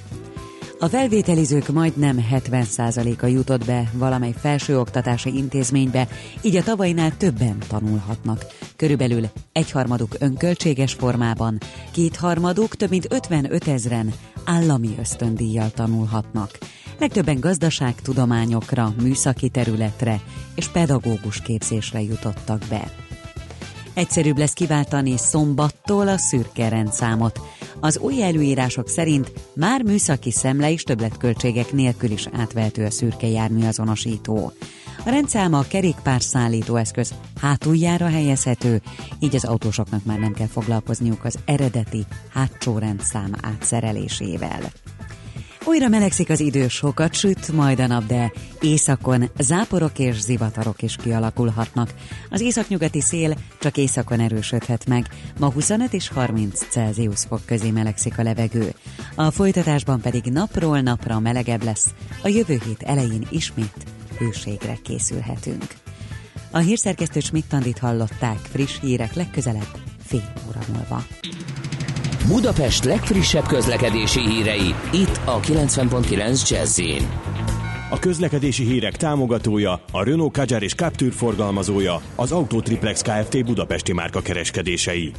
[0.81, 6.09] A felvételizők majdnem 70%-a jutott be valamely felsőoktatási intézménybe,
[6.43, 8.47] így a tavainál többen tanulhatnak.
[8.77, 11.59] Körülbelül egyharmaduk önköltséges formában,
[11.93, 14.13] kétharmaduk több mint 55 ezren
[14.45, 16.59] állami ösztöndíjjal tanulhatnak.
[16.99, 20.21] Legtöbben gazdaságtudományokra, műszaki területre
[20.55, 23.08] és pedagógus képzésre jutottak be.
[23.99, 27.41] Egyszerűbb lesz kiváltani szombattól a szürke rendszámot.
[27.81, 34.53] Az új előírások szerint már műszaki szemle és többletköltségek nélkül is átvehető a szürke járműazonosító.
[35.05, 38.83] A rendszám a kerékpárszállító eszköz hátuljára helyezhető,
[39.19, 44.61] így az autósoknak már nem kell foglalkozniuk az eredeti hátsó rendszám átszerelésével.
[45.69, 50.97] Újra melegszik az idő, sokat süt, majd a nap, de északon záporok és zivatarok is
[50.97, 51.95] kialakulhatnak.
[52.31, 55.07] Az északnyugati szél csak északon erősödhet meg.
[55.39, 58.75] Ma 25 és 30 Celsius fok közé melegszik a levegő.
[59.15, 61.87] A folytatásban pedig napról napra melegebb lesz.
[62.23, 63.87] A jövő hét elején ismét
[64.19, 65.67] hőségre készülhetünk.
[66.51, 69.77] A hírszerkesztő Schmidt-Tandit hallották friss hírek legközelebb
[70.07, 71.05] fél óra múlva.
[72.29, 76.81] Budapest legfrissebb közlekedési hírei, itt a 90.9 jazz
[77.91, 83.45] A közlekedési hírek támogatója, a Renault Kadjar és Captur forgalmazója, az Autotriplex Kft.
[83.45, 85.13] Budapesti márka kereskedései.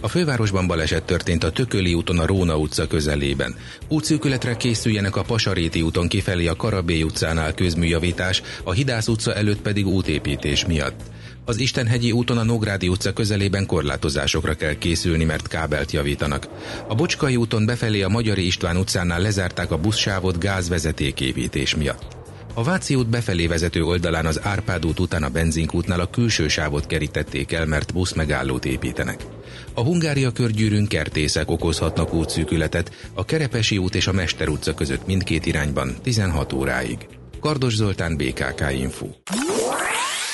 [0.00, 3.54] A fővárosban baleset történt a Tököli úton a Róna utca közelében.
[3.88, 9.86] Útszűkületre készüljenek a Pasaréti úton kifelé a Karabély utcánál közműjavítás, a Hidász utca előtt pedig
[9.86, 11.00] útépítés miatt.
[11.44, 16.48] Az Istenhegyi úton a Nógrádi utca közelében korlátozásokra kell készülni, mert kábelt javítanak.
[16.88, 22.20] A Bocskai úton befelé a Magyari István utcánál lezárták a buszsávot gázvezetéképítés miatt.
[22.54, 26.86] A Váci út befelé vezető oldalán az Árpád út után a benzinkútnál a külső sávot
[26.86, 29.24] kerítették el, mert busz megállót építenek.
[29.74, 35.46] A Hungária körgyűrűn kertészek okozhatnak útszűkületet, a Kerepesi út és a Mester utca között mindkét
[35.46, 37.06] irányban 16 óráig.
[37.40, 39.06] Kardos Zoltán, BKK Info.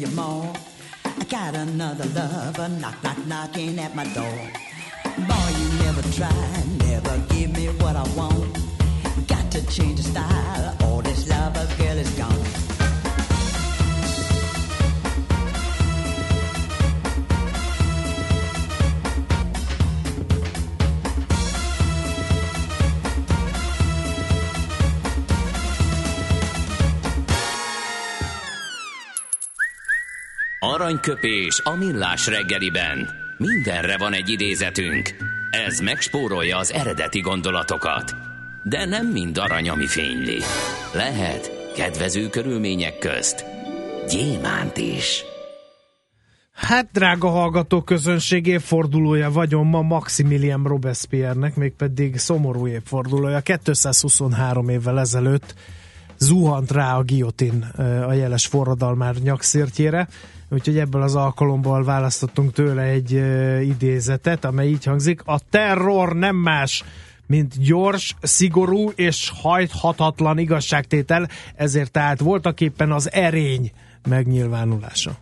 [0.00, 0.52] You more?
[1.04, 4.38] I got another lover knock, knock, knocking at my door.
[5.16, 8.58] Boy, you never tried, never give me what I want.
[9.26, 10.45] Got to change the style,
[30.86, 33.08] Aranyköpés a millás reggeliben.
[33.36, 35.14] Mindenre van egy idézetünk.
[35.66, 38.14] Ez megspórolja az eredeti gondolatokat.
[38.62, 40.38] De nem mind arany, ami fényli.
[40.94, 43.44] Lehet kedvező körülmények közt
[44.08, 45.24] gyémánt is.
[46.52, 53.40] Hát, drága hallgató közönség, évfordulója vagyon ma Maximilian Robespierre-nek, mégpedig szomorú évfordulója.
[53.40, 55.54] 223 évvel ezelőtt
[56.18, 57.62] zuhant rá a giotin
[58.06, 60.08] a jeles forradalmár nyakszirtjére,
[60.50, 63.12] úgyhogy ebből az alkalomból választottunk tőle egy
[63.66, 65.22] idézetet, amely így hangzik.
[65.24, 66.84] A terror nem más,
[67.26, 73.72] mint gyors, szigorú és hajthatatlan igazságtétel, ezért tehát voltak éppen az erény
[74.08, 75.16] megnyilvánulása.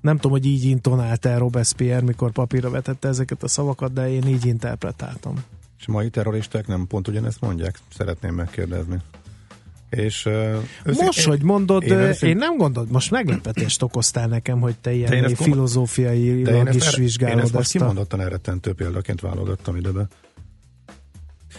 [0.00, 4.26] Nem tudom, hogy így intonálta el Robespierre, mikor papírra vetette ezeket a szavakat, de én
[4.26, 5.34] így interpretáltam.
[5.78, 7.78] És mai terroristák nem pont ugyanezt mondják?
[7.96, 8.96] Szeretném megkérdezni.
[9.94, 14.60] És, uh, most, én, hogy mondod, én, én, én nem gondolod, most meglepetést okoztál nekem,
[14.60, 16.40] hogy te ilyen te filozófiai
[16.72, 17.36] is vizsgálod.
[17.36, 20.06] Én ezt most kimondottan elrettentő példaként válogattam időbe.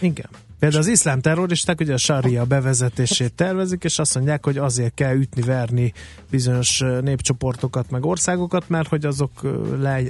[0.00, 0.28] Igen.
[0.58, 5.16] Például az iszlám terroristák ugye a sária bevezetését tervezik, és azt mondják, hogy azért kell
[5.16, 5.92] ütni, verni
[6.30, 9.30] bizonyos népcsoportokat, meg országokat, mert hogy azok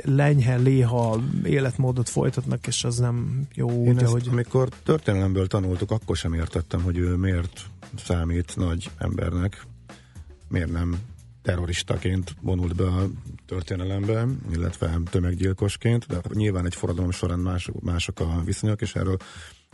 [0.04, 4.28] lenyhe, léha életmódot folytatnak, és az nem jó Én úgy, ezt, ahogy...
[4.30, 7.60] amikor történelemből tanultuk, akkor sem értettem, hogy ő miért
[8.04, 9.66] számít nagy embernek,
[10.48, 10.98] miért nem
[11.42, 13.06] terroristaként vonult be a
[13.46, 19.16] történelembe, illetve tömeggyilkosként, de nyilván egy forradalom során más, mások a viszonyok, és erről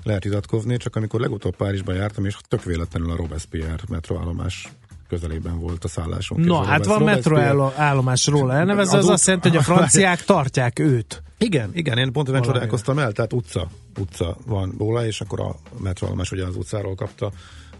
[0.02, 4.72] lehet vitatkozni, csak amikor legutóbb Párizsban jártam, és tök véletlenül a Robespierre metroállomás
[5.08, 6.44] közelében volt a szállásunk.
[6.44, 11.22] No, hát van metroállomás róla elnevezve, az, az azt jelenti, hogy a franciák tartják őt.
[11.38, 13.68] Igen, igen, én pont ezen csodálkoztam el, tehát utca,
[14.00, 17.32] utca van róla, és akkor a metroállomás ugye az utcáról kapta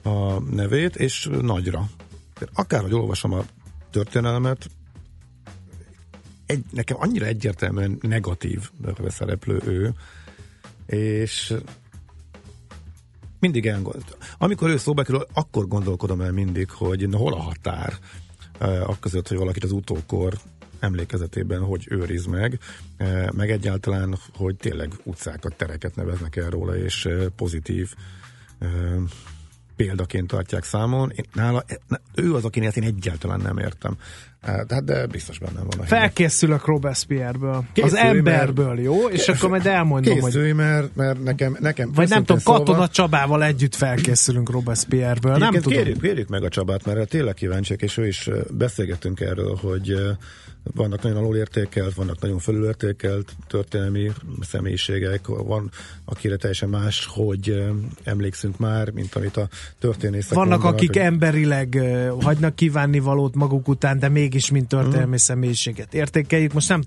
[0.02, 1.84] a nevét, és nagyra.
[2.54, 3.42] Akárhogy olvasom a
[3.90, 4.70] történelmet,
[6.46, 8.70] egy, nekem annyira egyértelműen negatív
[9.08, 9.92] szereplő ő,
[10.86, 11.54] és
[13.42, 14.18] mindig elgondolkodom.
[14.38, 17.94] Amikor ő szóba kerül, akkor gondolkodom el mindig, hogy na, hol a határ
[18.58, 20.34] eh, akközött, hogy valakit az utókor
[20.80, 22.58] emlékezetében hogy őriz meg,
[22.96, 27.94] eh, meg egyáltalán, hogy tényleg utcákat, tereket neveznek el róla, és eh, pozitív
[29.76, 31.10] példaként tartják számon.
[31.10, 31.64] Én, nála,
[32.14, 33.96] ő az, akinek én egyáltalán nem értem.
[34.42, 35.86] Eh, De, de biztos bennem van.
[35.86, 37.50] Felkészülök Robespierre-ből.
[37.54, 39.08] Az Készülj, emberből, jó?
[39.08, 40.22] És akkor majd elmondom, hogy...
[40.32, 45.36] Készülj, mert, mert nekem, nekem Vagy nem tudom, Katona szólva- Csabával együtt felkészülünk Robespierre-ből.
[45.36, 45.72] Nem tudom.
[45.72, 49.94] Kérjük, kérjük meg a Csabát, mert tényleg kíváncsiak, és ő is ö, beszélgettünk erről, hogy
[50.74, 55.70] vannak nagyon alulértékelt, vannak nagyon felülértékelt történelmi személyiségek, van,
[56.04, 57.64] akire teljesen más, hogy
[58.04, 61.80] emlékszünk már, mint amit a történészek Vannak, mondanak, akik hogy- emberileg
[62.20, 65.16] hagynak kívánni valót maguk után, de mégis mint történelmi Mhm.
[65.16, 66.52] személyiséget értékeljük.
[66.52, 66.82] Most nem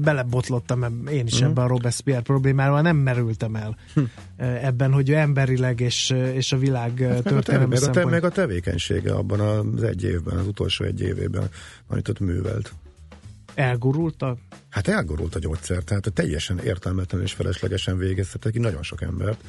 [0.00, 1.26] belebotlottam eb- én Mhm.
[1.26, 4.00] is ebben a Robespierre problémával, nem merültem el Hm.
[4.00, 8.10] uh, ebben, hogy ő emberileg és, uh, és a világ a, te, történelmi meg, szempont.
[8.10, 11.48] meg a tevékenysége abban az egy évben, az utolsó egy évében,
[11.86, 12.72] amit ott művelt.
[13.54, 14.36] Elgurult a
[14.68, 19.40] Hát elgurult a gyógyszer, tehát teljesen értelmetlenül és feleslegesen végeztek ki nagyon sok embert.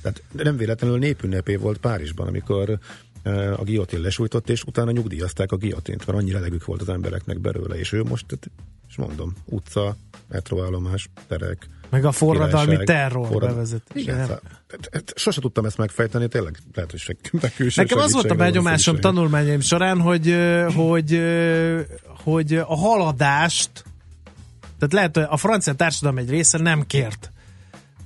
[0.00, 2.78] Tehát nem véletlenül népünnepé volt Párizsban, amikor
[3.56, 7.78] a giotin lesújtott, és utána nyugdíjazták a giotint, mert annyi elegük volt az embereknek belőle,
[7.78, 8.50] és ő most, tehát,
[8.88, 9.96] és mondom, utca,
[10.28, 14.00] metroállomás, terek, meg a forradalmi királyság, terror forrad- bevezetése.
[14.00, 14.42] Igen, tehát-
[14.90, 17.16] tehát sose tudtam ezt megfejteni, tényleg lehet, hogy se,
[17.82, 18.98] Nekem az volt a szükség.
[18.98, 20.36] tanulmányaim során, hogy,
[20.74, 21.22] hogy,
[22.24, 23.70] hogy a haladást,
[24.78, 27.30] tehát lehet, hogy a francia társadalom egy része nem kért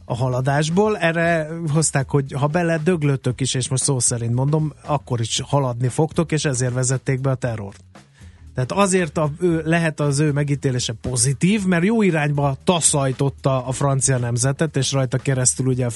[0.09, 5.21] a haladásból, erre hozták, hogy ha bele döglötök is, és most szó szerint mondom, akkor
[5.21, 7.85] is haladni fogtok, és ezért vezették be a terrort.
[8.55, 14.19] Tehát azért a, ő, lehet az ő megítélése pozitív, mert jó irányba taszajtotta a francia
[14.19, 15.87] nemzetet, és rajta keresztül ugye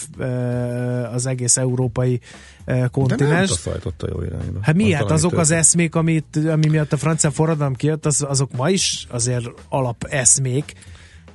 [1.12, 2.20] az egész európai
[2.64, 3.48] ö, De nem kontinens.
[3.48, 4.58] taszajtotta jó irányba.
[4.62, 4.92] Hát mi?
[4.92, 8.70] Hát valami azok az eszmék, amit, ami miatt a francia forradalom kijött, az, azok ma
[8.70, 10.74] is azért alap eszmék.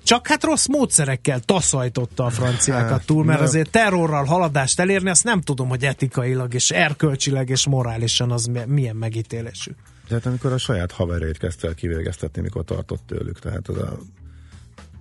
[0.05, 5.23] Csak hát rossz módszerekkel taszajtotta a franciákat Hát, túl, mert azért terrorral haladást elérni, azt
[5.23, 9.71] nem tudom, hogy etikailag és erkölcsileg és morálisan az mi- milyen megítélésű.
[10.07, 13.97] Tehát amikor a saját haverét kezdte el kivégeztetni, mikor tartott tőlük, tehát az a...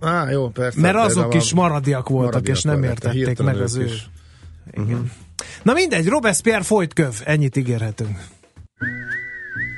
[0.00, 0.80] Á, jó, persze.
[0.80, 3.84] Mert azok is maradiak voltak, maradiak és nem értették meg az ő.
[3.84, 4.06] is.
[4.72, 5.12] Igen.
[5.62, 8.18] Na mindegy, Robespierre folyt köv, ennyit ígérhetünk.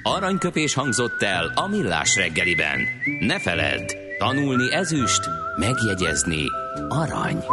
[0.02, 2.78] Aranyköpés hangzott el a millás reggeliben.
[3.20, 6.44] Ne feledd, tanulni ezüst, megjegyezni
[6.88, 7.44] arany.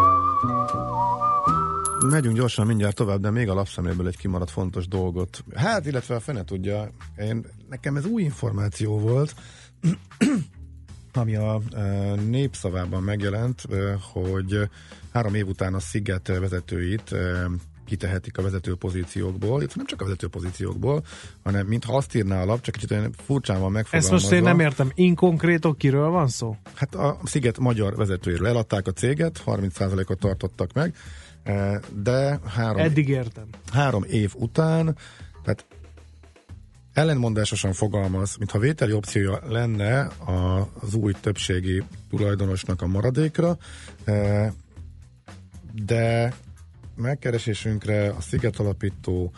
[2.09, 5.43] Megyünk gyorsan mindjárt tovább, de még a lapszemléből egy kimaradt fontos dolgot.
[5.55, 9.35] Hát, illetve a fene tudja, én, nekem ez új információ volt,
[11.13, 11.81] ami a e,
[12.15, 14.69] népszavában megjelent, e, hogy
[15.13, 17.49] három év után a Sziget vezetőit e,
[17.85, 21.03] kitehetik a vezető pozíciókból, illetve nem csak a vezető pozíciókból,
[21.43, 24.13] hanem mintha azt írná a lap, csak kicsit olyan furcsán van Ezt megfogalmazva.
[24.15, 26.55] most én nem értem, inkonkrétok kiről van szó?
[26.73, 30.95] Hát a Sziget magyar vezetőiről eladták a céget, 30%-ot tartottak meg,
[31.43, 33.45] eh, de három, Eddig értem.
[33.71, 34.97] három év után,
[35.43, 35.65] tehát
[36.93, 40.07] ellenmondásosan fogalmaz, mintha vételi opciója lenne
[40.81, 43.57] az új többségi tulajdonosnak a maradékra,
[44.03, 44.51] eh,
[45.85, 46.33] de
[46.95, 49.31] megkeresésünkre a Sziget alapító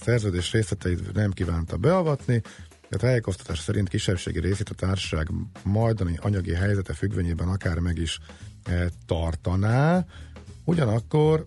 [0.00, 2.42] szerződés részleteit nem kívánta beavatni,
[2.88, 5.28] de tájékoztatás szerint kisebbségi részét a társaság
[5.62, 8.18] majdani anyagi helyzete függvényében akár meg is
[8.64, 10.06] e, tartaná.
[10.64, 11.46] Ugyanakkor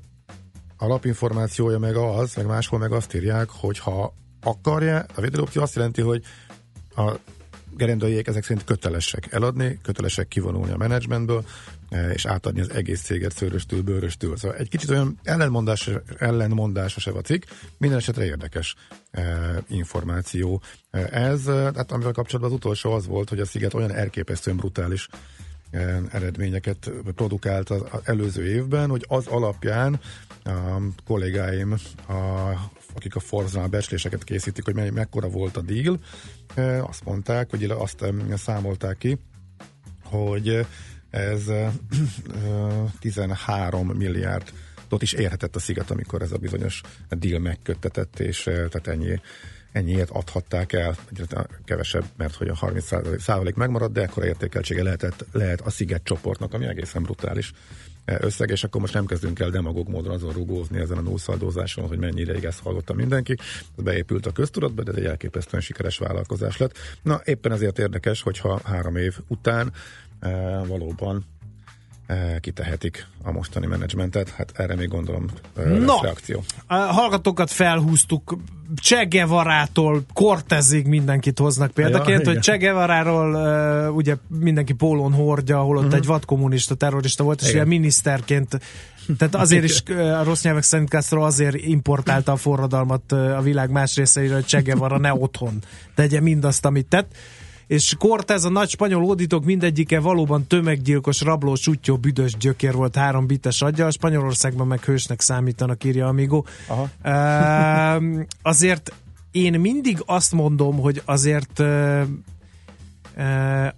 [0.78, 5.76] a lapinformációja meg az, meg máshol meg azt írják, hogy ha akarja, a védelőopció azt
[5.76, 6.24] jelenti, hogy
[6.96, 7.16] a
[7.78, 11.46] gerendaiék ezek szerint kötelesek eladni, kötelesek kivonulni a menedzsmentből,
[11.90, 14.38] eh, és átadni az egész céget szőröstől, bőröstől.
[14.38, 17.44] Szóval egy kicsit olyan ellenmondás, ellenmondásos a cikk,
[17.78, 18.76] minden esetre érdekes
[19.12, 20.62] eh, információ.
[20.90, 25.08] Eh, Ez, hát amivel kapcsolatban az utolsó az volt, hogy a Sziget olyan elképesztően brutális
[26.12, 30.00] eredményeket produkált az előző évben, hogy az alapján
[30.50, 31.76] a kollégáim,
[32.08, 32.50] a,
[32.96, 36.00] akik a Forznál becsléseket készítik, hogy mely, mekkora volt a deal,
[36.56, 39.18] eh, azt mondták, hogy azt em, számolták ki,
[40.04, 40.66] hogy
[41.10, 41.72] ez eh,
[43.00, 44.54] 13 milliárd
[44.98, 49.20] is érhetett a sziget, amikor ez a bizonyos deal megköttetett, és eh, tehát ennyi
[49.72, 50.96] ennyiért adhatták el,
[51.66, 52.86] kevesebb, mert hogy a 30
[53.22, 57.52] százalék megmaradt, de ekkora értékeltsége lehetett, lehet a sziget csoportnak, ami egészen brutális
[58.06, 61.88] eh, összeg, és akkor most nem kezdünk el demagóg módon azon rugózni ezen a nószaldózáson,
[61.88, 63.36] hogy mennyi ideig ezt hallotta mindenki.
[63.78, 66.78] Ez beépült a köztudatba, de ez egy elképesztően sikeres vállalkozás lett.
[67.02, 69.74] Na, éppen ezért érdekes, hogyha három év után
[70.20, 70.30] e,
[70.66, 71.39] valóban e,
[72.40, 74.30] kitehetik a mostani menedzsmentet.
[74.30, 75.26] Hát erre még gondolom
[75.58, 76.02] e, No.
[76.02, 76.44] reakció.
[76.68, 78.38] A hallgatókat felhúztuk,
[78.82, 83.34] Che Guevara-tól Cortezig mindenkit hoznak példaként, Ja, hogy Guevara-ról
[83.90, 85.98] uh, ugye mindenki pólón hordja, holott uh-huh.
[85.98, 87.50] egy vadkommunista terrorista volt, és.
[87.50, 87.62] Igen.
[87.62, 88.60] ugye miniszterként
[89.18, 93.96] tehát azért is a rossz nyelvek szerint Castro azért importálta a forradalmat a világ más
[93.96, 95.62] részeire, hogy Che Guevara ne otthon
[95.96, 97.16] tegye mindazt, amit tett.
[97.70, 103.28] És Cortez, a nagy spanyol hódítók mindegyike valóban tömeggyilkos, rabló, sutyó, büdös gyökér volt három
[103.28, 106.44] bites aggyal, Spanyolországban meg hősnek számítanak, írja Amigo.
[106.68, 106.90] Aha.
[107.02, 108.94] Ehm, azért
[109.32, 112.02] én mindig azt mondom, hogy azért ö,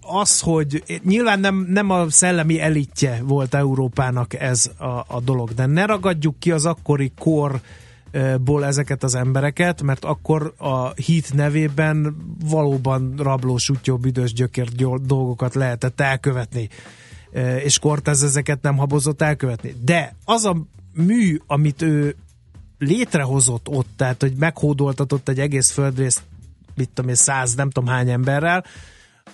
[0.01, 5.65] az, hogy nyilván nem, nem a szellemi elitje volt Európának ez a, a dolog, de
[5.65, 7.11] ne ragadjuk ki az akkori
[8.11, 14.69] korból ezeket az embereket, mert akkor a hit nevében valóban rabló, sutyó, büdös gyökér
[15.01, 16.69] dolgokat lehetett elkövetni
[17.31, 19.75] Ö, és Cortez ezeket nem habozott elkövetni.
[19.83, 20.57] De az a
[20.93, 22.15] mű, amit ő
[22.77, 26.21] létrehozott ott, tehát hogy meghódoltatott egy egész földrészt,
[26.75, 28.65] mit tudom én, száz, nem tudom hány emberrel,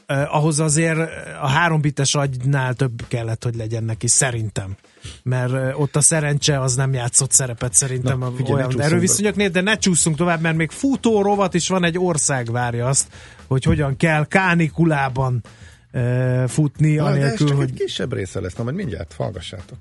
[0.06, 1.00] eh, ahhoz azért
[1.42, 4.76] a három bites agynál több kellett, hogy legyen neki, szerintem.
[5.24, 9.50] Mert eh, ott a szerencse az nem játszott szerepet szerintem Na, a figyelj, olyan erőviszonyoknél,
[9.50, 13.08] de ne csúszunk tovább, mert még futó rovat is van, egy ország várja azt,
[13.48, 15.44] hogy hogyan kell kánikulában
[15.92, 19.14] eh, futni, Na, de ez anélkül, csak hogy egy kisebb része lesz, na majd mindjárt
[19.14, 19.78] hallgassátok.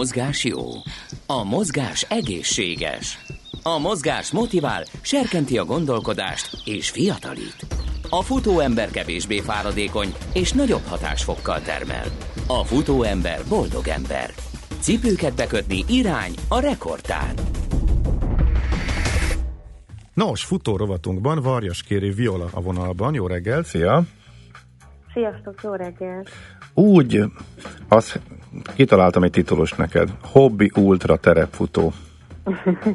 [0.00, 0.64] Mozgás jó.
[1.26, 3.18] A mozgás egészséges.
[3.62, 7.66] A mozgás motivál, serkenti a gondolkodást és fiatalít.
[8.10, 12.04] A futóember kevésbé fáradékony és nagyobb hatásfokkal termel.
[12.46, 14.30] A futóember boldog ember.
[14.78, 17.34] Cipőket bekötni irány a rekordtár.
[20.14, 23.14] Nos, futórovatunkban Varjas Kéri Viola a vonalban.
[23.14, 24.02] Jó reggel, szia!
[25.12, 26.30] Sziasztok, jó reggelt!
[26.74, 27.22] Úgy,
[27.88, 28.20] azt
[28.74, 30.08] kitaláltam egy titulus neked.
[30.32, 31.92] Hobby ultra terepfutó.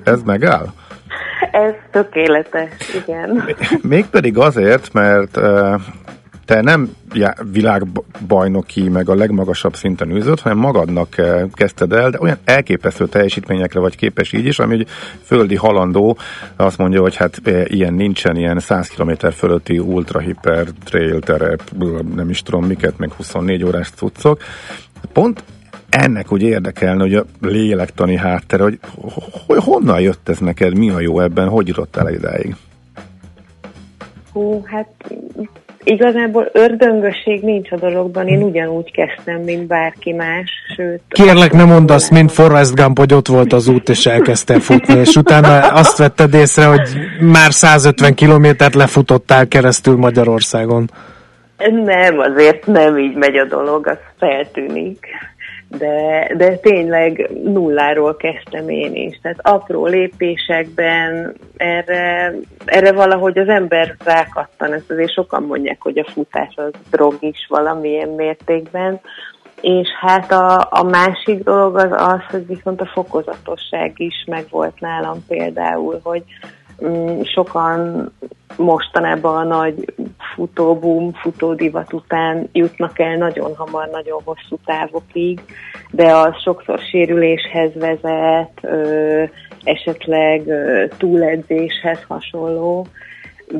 [0.04, 0.74] Ez megáll?
[1.52, 2.72] Ez tökéletes,
[3.04, 3.44] igen.
[3.82, 5.40] Mégpedig azért, mert
[6.46, 6.90] te nem
[7.52, 11.16] világbajnoki, meg a legmagasabb szinten űzött, hanem magadnak
[11.54, 14.88] kezdted el, de olyan elképesztő teljesítményekre vagy képes így is, ami egy
[15.24, 16.18] földi halandó
[16.56, 21.62] azt mondja, hogy hát ilyen nincsen, ilyen 100 km fölötti ultra hiper trail terep,
[22.16, 24.42] nem is tudom miket, meg 24 órás cuccok.
[25.14, 25.44] Pont
[25.90, 28.80] ennek úgy érdekelne, hogy a lélektani háttere, hogy
[29.48, 32.56] hogy honnan jött ez neked, mi a jó ebben, hogy jutottál idáig?
[34.34, 34.88] Hú, hát
[35.84, 41.02] igazából ördöngösség nincs a dologban, én ugyanúgy kezdtem, mint bárki más, sőt...
[41.08, 45.00] Kérlek, ne mondd azt, mint Forrest Gump, hogy ott volt az út, és elkezdtél futni,
[45.00, 46.90] és utána azt vetted észre, hogy
[47.20, 50.90] már 150 kilométert lefutottál keresztül Magyarországon.
[51.58, 55.08] Nem, azért nem így megy a dolog, az feltűnik.
[55.68, 59.20] De, de tényleg nulláról kezdtem én is.
[59.22, 62.34] Tehát apró lépésekben erre,
[62.66, 64.74] erre valahogy az ember rákattan.
[64.74, 69.00] Ezt azért sokan mondják, hogy a futás az drog is valamilyen mértékben.
[69.62, 75.26] És hát a, a másik dolog az az, hogy viszont a fokozatosság is megvolt nálam
[75.28, 76.24] például, hogy
[76.86, 78.12] mm, sokan
[78.58, 79.94] mostanában a nagy
[80.36, 85.40] futóbum, futódivat után jutnak el nagyon hamar, nagyon hosszú távokig,
[85.92, 89.24] de az sokszor sérüléshez vezet, ö,
[89.64, 92.86] esetleg ö, túledzéshez hasonló.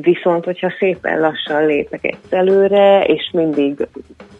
[0.00, 3.86] Viszont, hogyha szépen lassan lépek előre, és mindig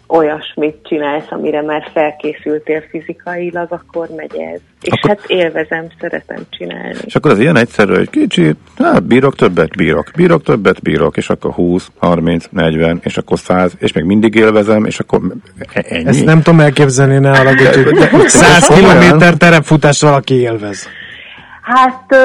[0.07, 4.61] olyasmit csinálsz, amire már felkészültél fizikailag, akkor megy ez.
[4.81, 6.97] És Akkor- hát élvezem, szeretem csinálni.
[7.05, 11.29] És akkor az ilyen egyszerű, hogy kicsit, hát bírok többet, bírok, bírok többet, bírok, és
[11.29, 15.21] akkor 20, 30, 40, és akkor 100, és még mindig élvezem, és akkor
[15.73, 16.07] e- ennyi.
[16.07, 20.89] Ezt nem tudom elképzelni, ne haragudj, hogy 100 kilométer terepfutást valaki élvez.
[21.67, 22.17] Hát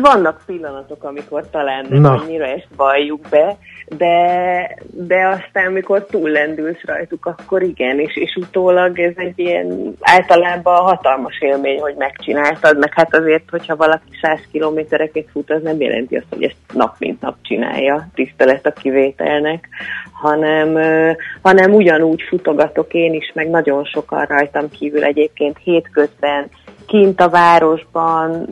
[0.00, 2.10] vannak pillanatok, amikor talán nem Na.
[2.12, 3.56] annyira ezt valljuk be,
[3.96, 10.82] de, de aztán, mikor túllendülsz rajtuk, akkor igen, és, és utólag ez egy ilyen általában
[10.82, 16.16] hatalmas élmény, hogy megcsináltad, meg hát azért, hogyha valaki 100 kilométereket fut, az nem jelenti
[16.16, 19.68] azt, hogy ezt nap mint nap csinálja, tisztelet a kivételnek,
[20.12, 20.78] hanem,
[21.42, 26.48] hanem ugyanúgy futogatok én is, meg nagyon sokan rajtam kívül egyébként hétközben,
[26.86, 28.46] kint a városban,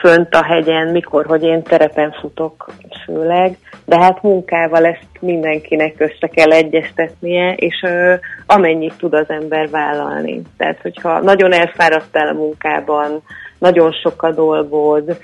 [0.00, 2.70] fönt a hegyen, mikor, hogy én terepen futok
[3.04, 8.14] főleg, de hát munkával ezt mindenkinek össze kell egyeztetnie, és ö,
[8.46, 10.42] amennyit tud az ember vállalni.
[10.56, 13.22] Tehát, hogyha nagyon elfáradtál a munkában,
[13.58, 15.18] nagyon sok a dolgod,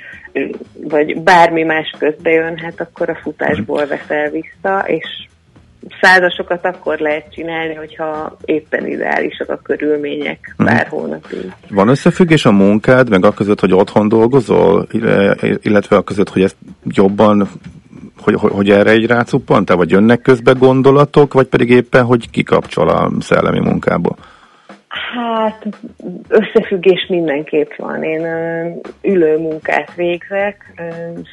[0.81, 5.27] vagy bármi más közbe jön, hát akkor a futásból veszel vissza, és
[6.01, 11.53] százasokat akkor lehet csinálni, hogyha éppen ideálisak a körülmények pár hónapig.
[11.71, 16.43] Van összefüggés a munkád, meg a között, hogy otthon dolgozol, ille- illetve a között, hogy
[16.43, 17.49] ezt jobban,
[18.21, 22.89] hogy, hogy, hogy erre egy rácuppantál, vagy jönnek közbe gondolatok, vagy pedig éppen, hogy kikapcsol
[22.89, 24.17] a szellemi munkából?
[24.93, 25.67] Hát
[26.29, 28.03] összefüggés mindenképp van.
[28.03, 28.27] Én
[29.03, 30.83] ülő munkát végzek,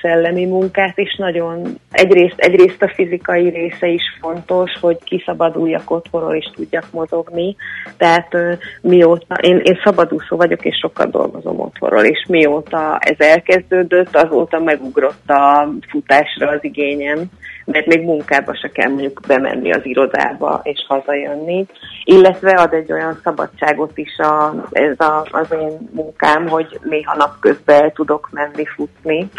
[0.01, 6.49] szellemi munkát is nagyon, egyrészt, egyrészt a fizikai része is fontos, hogy kiszabaduljak otthonról és
[6.55, 7.55] tudjak mozogni.
[7.97, 8.35] Tehát
[8.81, 15.29] mióta, én, én szabadúszó vagyok és sokat dolgozom otthonról, és mióta ez elkezdődött, azóta megugrott
[15.29, 17.29] a futásra az igényem
[17.71, 21.65] mert még munkába se kell mondjuk bemenni az irodába és hazajönni,
[22.03, 27.81] illetve ad egy olyan szabadságot is a, ez a, az én munkám, hogy néha napközben
[27.81, 29.29] el tudok menni futni,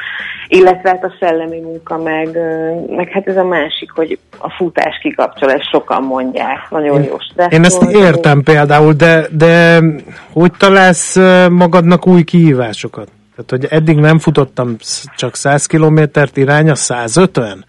[0.48, 2.28] illetve hát a szellemi munka meg,
[2.88, 7.52] meg hát ez a másik, hogy a futás kikapcsol, ezt sokan mondják, nagyon jó stressz.
[7.52, 9.80] Én ezt értem például, de, de
[10.32, 11.16] hogy találsz
[11.48, 13.08] magadnak új kihívásokat?
[13.36, 14.76] Tehát, hogy eddig nem futottam
[15.16, 17.64] csak 100 kilométert irány a 150?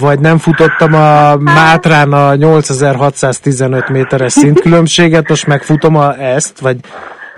[0.00, 6.76] Vagy nem futottam a Mátrán a 8615 méteres szintkülönbséget, most megfutom a ezt, vagy,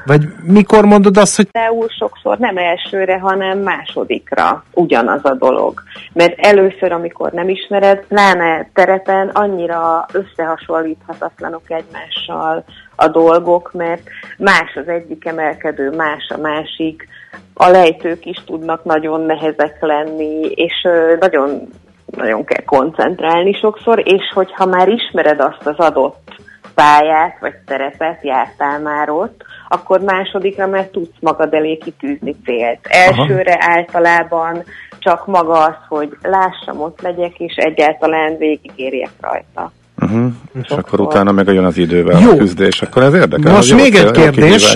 [0.04, 5.82] vagy mikor mondod azt, hogy például sokszor nem elsőre, hanem másodikra ugyanaz a dolog.
[6.12, 12.64] Mert először, amikor nem ismered, pláne terepen annyira összehasonlíthatatlanok egymással
[12.96, 14.02] a dolgok, mert
[14.38, 17.08] más az egyik emelkedő, más a másik,
[17.54, 20.88] a lejtők is tudnak nagyon nehezek lenni, és
[21.20, 21.68] nagyon,
[22.16, 26.34] nagyon kell koncentrálni sokszor, és hogyha már ismered azt az adott
[26.74, 32.78] pályát vagy terepet, jártál már ott, akkor másodikra már tudsz magad elé kitűzni célt.
[32.82, 34.62] Elsőre általában
[34.98, 39.72] csak maga az, hogy lássam, ott legyek, és egyáltalán végigérjek rajta.
[40.14, 40.32] Uh-huh.
[40.62, 42.30] És akkor utána meg jön az idővel Jó.
[42.30, 43.52] a küzdés, akkor ez érdekel.
[43.52, 44.74] Most még egy kérdés.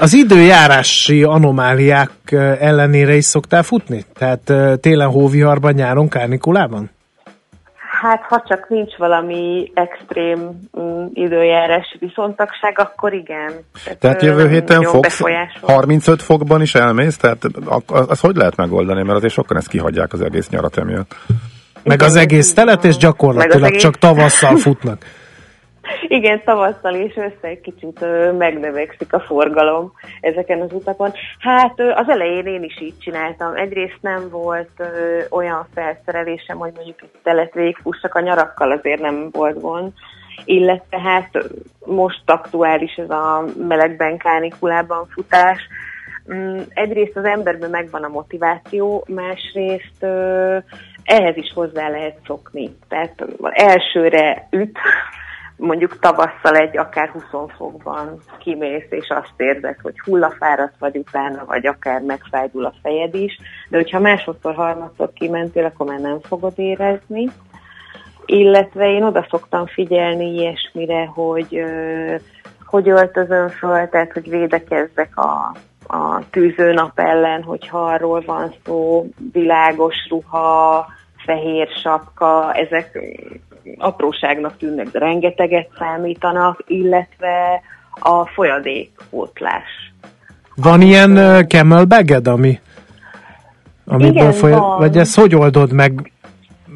[0.00, 4.04] Az időjárási anomáliák ellenére is szoktál futni?
[4.14, 6.90] Tehát télen hóviharban, nyáron kárnikulában?
[8.00, 10.38] Hát, ha csak nincs valami extrém
[10.80, 13.52] mm, időjárás viszontagság, akkor igen.
[13.98, 15.68] Tehát ö, jövő héten fogsz befolyásol.
[15.68, 20.12] 35 fokban is elmész, tehát az, az hogy lehet megoldani, mert azért sokan ezt kihagyják
[20.12, 21.16] az egész nyarat emiatt.
[21.84, 25.04] Meg az egész telet, és gyakorlatilag egész- csak tavasszal futnak.
[26.08, 28.04] Igen, tavasszal és össze egy kicsit
[28.38, 31.12] megnövekszik a forgalom ezeken az utakon.
[31.38, 33.54] Hát az elején én is így csináltam.
[33.54, 34.70] Egyrészt nem volt
[35.30, 39.92] olyan felszerelésem, hogy mondjuk egy telet végigfussak, a nyarakkal azért nem volt gond.
[40.44, 41.30] Illetve hát
[41.84, 45.58] most aktuális ez a melegben, kánikulában futás.
[46.32, 50.02] Mm, Egyrészt az emberben megvan a motiváció, másrészt
[51.04, 52.76] ehhez is hozzá lehet szokni.
[52.88, 54.78] Tehát elsőre üt,
[55.56, 57.22] mondjuk tavasszal egy akár 20
[57.56, 63.38] fokban kimész, és azt érzed, hogy hullafáradt vagy utána, vagy akár megfájdul a fejed is,
[63.68, 67.28] de hogyha másodszor, harmadszor kimentél, akkor már nem fogod érezni.
[68.26, 71.64] Illetve én oda szoktam figyelni ilyesmire, hogy
[72.70, 75.54] hogy öltözöm föl, tehát hogy védekezzek a,
[75.90, 80.86] a tűzőnap ellen, hogyha arról van szó, világos ruha,
[81.24, 82.98] fehér sapka, ezek
[83.78, 87.60] apróságnak tűnnek, de rengeteget számítanak, illetve
[88.00, 89.92] a folyadékpótlás.
[90.54, 92.60] Van ilyen uh, camelbaged, ami
[93.86, 94.78] amiből Igen, folya- van.
[94.78, 96.12] vagy ezt hogy oldod meg?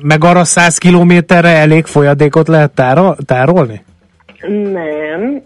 [0.03, 3.85] Meg arra 100 kilométerre elég folyadékot lehet tára- tárolni?
[4.49, 5.43] Nem,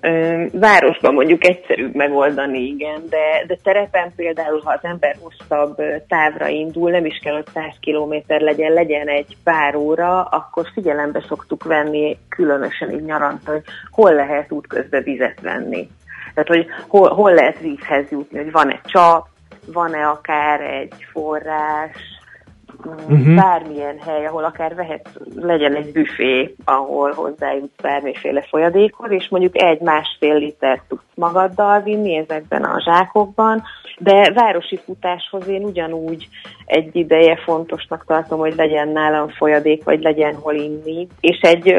[0.52, 5.76] városban mondjuk egyszerűbb megoldani, igen, de, de terepen például, ha az ember hosszabb
[6.08, 11.24] távra indul, nem is kell, hogy 100 kilométer legyen, legyen egy pár óra, akkor figyelembe
[11.28, 15.88] szoktuk venni, különösen így nyaranta, hogy hol lehet útközben vizet venni.
[16.34, 19.26] Tehát, hogy hol, hol lehet vízhez jutni, hogy van-e csap,
[19.66, 22.17] van-e akár egy forrás.
[22.84, 23.34] Uh-huh.
[23.34, 30.34] bármilyen hely, ahol akár vehet, legyen egy büfé, ahol hozzájutsz bármiféle folyadékhoz, és mondjuk egy-másfél
[30.34, 33.62] litert tudsz magaddal vinni ezekben a zsákokban,
[33.98, 36.28] de városi futáshoz én ugyanúgy
[36.64, 41.74] egy ideje fontosnak tartom, hogy legyen nálam folyadék, vagy legyen hol inni, és egy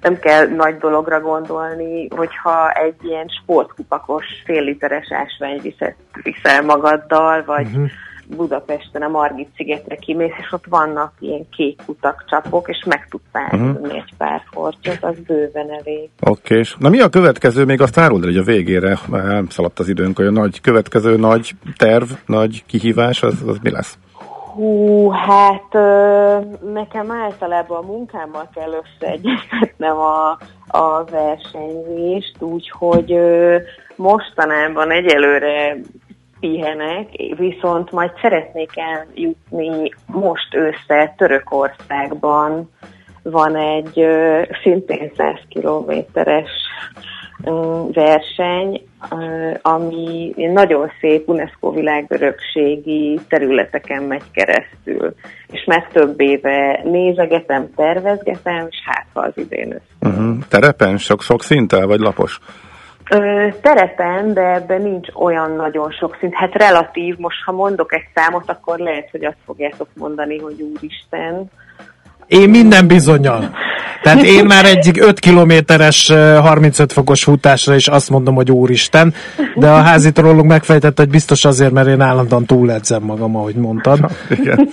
[0.00, 7.44] nem kell nagy dologra gondolni, hogyha egy ilyen sportkupakos fél literes ásvány viszel, viszel magaddal,
[7.44, 7.90] vagy uh-huh.
[8.36, 13.22] Budapesten a Margit szigetre kimész, és ott vannak ilyen kék utak, csapok, és meg tudsz
[13.32, 13.70] állni Mhm.
[13.70, 13.94] uh-huh.
[13.94, 16.08] egy pár hortyot, az bőven elég.
[16.20, 19.88] Oké, és na mi a következő, még azt áruld hogy a végére már elszaladt az
[19.88, 23.98] időnk, hogy a nagy, következő nagy terv, nagy kihívás, az, az mi lesz?
[24.54, 26.38] Hú, hát ö,
[26.72, 30.38] nekem általában a munkámmal kell összeegyeztetnem a,
[30.78, 33.56] a versenyzést, úgyhogy ö,
[33.96, 35.76] mostanában egyelőre
[36.44, 42.70] pihenek, viszont majd szeretnék eljutni most ősszel Törökországban
[43.22, 46.50] van egy ö, szintén 100 kilométeres
[47.92, 48.82] verseny,
[49.62, 55.14] ami nagyon szép UNESCO világörökségi területeken megy keresztül.
[55.52, 60.12] És már több éve nézegetem, tervezgetem, és hát az idén össze.
[60.12, 60.36] Uh-huh.
[60.48, 62.40] Terepen, sok, sok szinttel, vagy lapos?
[63.10, 66.34] Ö, terepen, de ebben nincs olyan nagyon sok szint.
[66.34, 71.50] Hát relatív, most ha mondok egy számot, akkor lehet, hogy azt fogjátok mondani, hogy úristen.
[72.26, 73.50] Én minden bizonyal.
[74.02, 79.14] Tehát én már egy 5 kilométeres, ö, 35 fokos futásra is azt mondom, hogy úristen,
[79.54, 83.98] de a házi trollunk megfejtett, hogy biztos azért, mert én állandóan túledzem magam, ahogy mondtad.
[84.30, 84.68] Igen.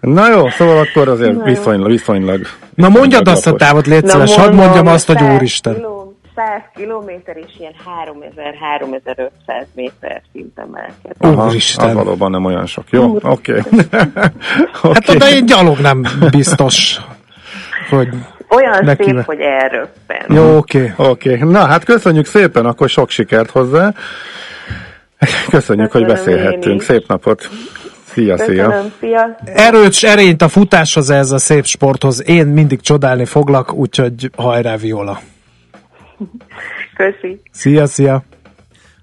[0.00, 2.40] Na jó, szóval akkor azért viszonylag, viszonylag.
[2.74, 5.74] Na mondjad viszonylag azt a távot, légy Na, szíves, hadd mondjam azt, hogy 100 úristen.
[5.74, 6.01] kiló-
[6.34, 7.74] 100 kilométer és ilyen
[9.46, 11.16] 3000-3500 méter szint emelkedett.
[11.18, 11.88] Aha, Úristen.
[11.88, 12.84] az valóban nem olyan sok.
[12.90, 13.62] Jó, oké.
[14.82, 17.00] Hát oda én gyalog nem biztos,
[17.90, 18.08] hogy...
[18.48, 20.24] Olyan Neki szép, hogy elröppen.
[20.28, 20.92] Jó, oké.
[20.96, 23.92] Oké, na hát köszönjük szépen, akkor sok sikert hozzá.
[25.50, 26.82] Köszönjük, hogy Köszönöm én beszélhettünk.
[26.82, 27.48] Szép napot.
[28.12, 28.66] Szia, szia.
[28.66, 29.38] Köszönöm, szia!
[29.44, 32.28] Erőt, erényt a futáshoz, ez a szép sporthoz.
[32.28, 35.20] Én mindig csodálni foglak, úgyhogy hajrá Viola.
[36.94, 37.40] Köszi!
[37.50, 38.24] Szia, szia!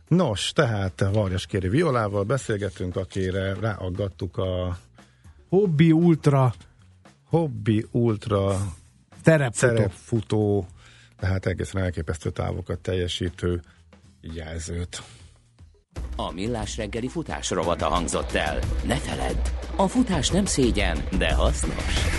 [0.08, 4.78] Nos, tehát Varjas Kéri Violával beszélgetünk, akire ráaggattuk a
[5.50, 6.54] Hobby Ultra
[7.30, 8.58] Hobby Ultra
[9.24, 9.74] terepfutó.
[9.74, 10.68] terepfutó
[11.20, 13.62] tehát egészen elképesztő távokat teljesítő
[14.22, 15.02] jelzőt.
[16.16, 18.60] A Millás reggeli futás rovata hangzott el.
[18.86, 19.38] Ne feledd,
[19.76, 22.18] a futás nem szégyen, de hasznos.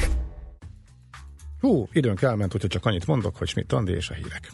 [1.61, 4.49] Hú, időnk elment, úgyhogy csak annyit mondok, hogy Schmidt Andi és a hírek.